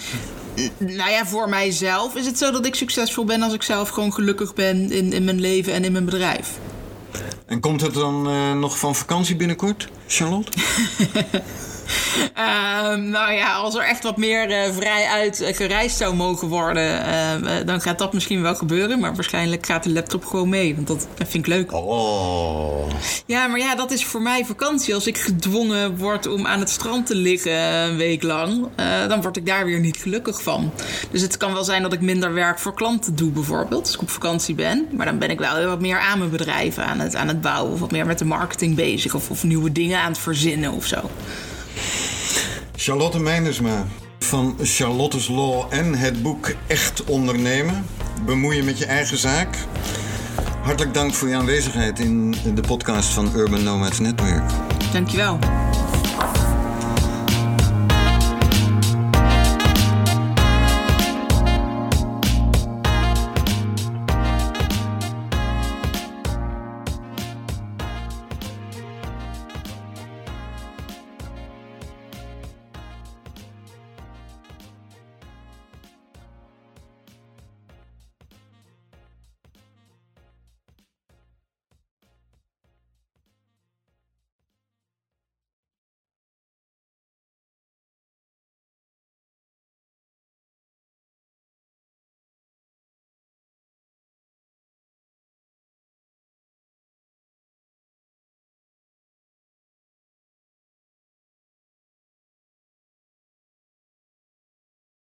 Nou 0.77 1.09
ja, 1.09 1.25
voor 1.25 1.49
mijzelf 1.49 2.15
is 2.15 2.25
het 2.25 2.37
zo 2.37 2.51
dat 2.51 2.65
ik 2.65 2.75
succesvol 2.75 3.25
ben 3.25 3.41
als 3.41 3.53
ik 3.53 3.63
zelf 3.63 3.89
gewoon 3.89 4.13
gelukkig 4.13 4.53
ben 4.53 4.91
in, 4.91 5.13
in 5.13 5.23
mijn 5.23 5.39
leven 5.39 5.73
en 5.73 5.83
in 5.83 5.91
mijn 5.91 6.05
bedrijf. 6.05 6.57
En 7.45 7.59
komt 7.59 7.81
het 7.81 7.93
dan 7.93 8.29
eh, 8.29 8.53
nog 8.53 8.77
van 8.77 8.95
vakantie 8.95 9.35
binnenkort, 9.35 9.89
Charlotte? 10.07 10.51
Ehm, 12.33 13.09
nou 13.09 13.33
ja, 13.33 13.53
als 13.53 13.75
er 13.75 13.81
echt 13.81 14.03
wat 14.03 14.17
meer 14.17 14.49
uh, 14.49 14.75
vrij 14.75 15.05
uit 15.05 15.41
uh, 15.41 15.55
gereisd 15.55 15.97
zou 15.97 16.15
mogen 16.15 16.47
worden, 16.47 17.05
uh, 17.43 17.65
dan 17.65 17.81
gaat 17.81 17.97
dat 17.97 18.13
misschien 18.13 18.41
wel 18.41 18.55
gebeuren. 18.55 18.99
Maar 18.99 19.15
waarschijnlijk 19.15 19.65
gaat 19.65 19.83
de 19.83 19.91
laptop 19.91 20.25
gewoon 20.25 20.49
mee, 20.49 20.75
want 20.75 20.87
dat 20.87 21.07
vind 21.17 21.33
ik 21.33 21.47
leuk. 21.47 21.73
Oh. 21.73 22.89
Ja, 23.25 23.47
maar 23.47 23.59
ja, 23.59 23.75
dat 23.75 23.91
is 23.91 24.05
voor 24.05 24.21
mij 24.21 24.45
vakantie. 24.45 24.93
Als 24.93 25.07
ik 25.07 25.17
gedwongen 25.17 25.97
word 25.97 26.27
om 26.27 26.47
aan 26.47 26.59
het 26.59 26.69
strand 26.69 27.05
te 27.05 27.15
liggen 27.15 27.57
een 27.61 27.97
week 27.97 28.23
lang, 28.23 28.67
dan 29.07 29.21
word 29.21 29.37
ik 29.37 29.45
daar 29.45 29.65
weer 29.65 29.79
niet 29.79 29.97
gelukkig 29.97 30.43
van. 30.43 30.73
Dus 31.11 31.21
het 31.21 31.37
kan 31.37 31.53
wel 31.53 31.63
zijn 31.63 31.81
dat 31.81 31.93
ik 31.93 32.01
minder 32.01 32.33
werk 32.33 32.59
voor 32.59 32.73
klanten 32.73 33.15
doe, 33.15 33.31
bijvoorbeeld, 33.31 33.81
als 33.81 33.93
ik 33.93 34.01
op 34.01 34.09
vakantie 34.09 34.55
ben. 34.55 34.87
Maar 34.91 35.05
dan 35.05 35.17
ben 35.17 35.29
ik 35.29 35.39
wel 35.39 35.55
heel 35.55 35.67
wat 35.67 35.81
meer 35.81 35.99
aan 35.99 36.17
mijn 36.17 36.29
bedrijf 36.29 36.77
aan 36.77 36.99
het, 36.99 37.15
aan 37.15 37.27
het 37.27 37.41
bouwen, 37.41 37.73
of 37.73 37.79
wat 37.79 37.91
meer 37.91 38.05
met 38.05 38.19
de 38.19 38.25
marketing 38.25 38.75
bezig, 38.75 39.15
of, 39.15 39.29
of 39.29 39.43
nieuwe 39.43 39.71
dingen 39.71 39.99
aan 39.99 40.11
het 40.11 40.19
verzinnen 40.19 40.71
of 40.71 40.85
zo. 40.85 41.09
Charlotte 42.83 43.19
Meinersma 43.19 43.85
van 44.19 44.55
Charlotte's 44.61 45.27
Law 45.27 45.65
en 45.69 45.95
het 45.95 46.21
boek 46.21 46.53
Echt 46.67 47.03
Ondernemen. 47.03 47.85
Bemoeien 48.25 48.65
met 48.65 48.77
je 48.77 48.85
eigen 48.85 49.17
zaak. 49.17 49.57
Hartelijk 50.61 50.93
dank 50.93 51.13
voor 51.13 51.27
je 51.27 51.35
aanwezigheid 51.35 51.99
in 51.99 52.35
de 52.53 52.61
podcast 52.61 53.09
van 53.09 53.31
Urban 53.35 53.63
Nomads 53.63 53.99
Network. 53.99 54.43
Dankjewel. 54.91 55.39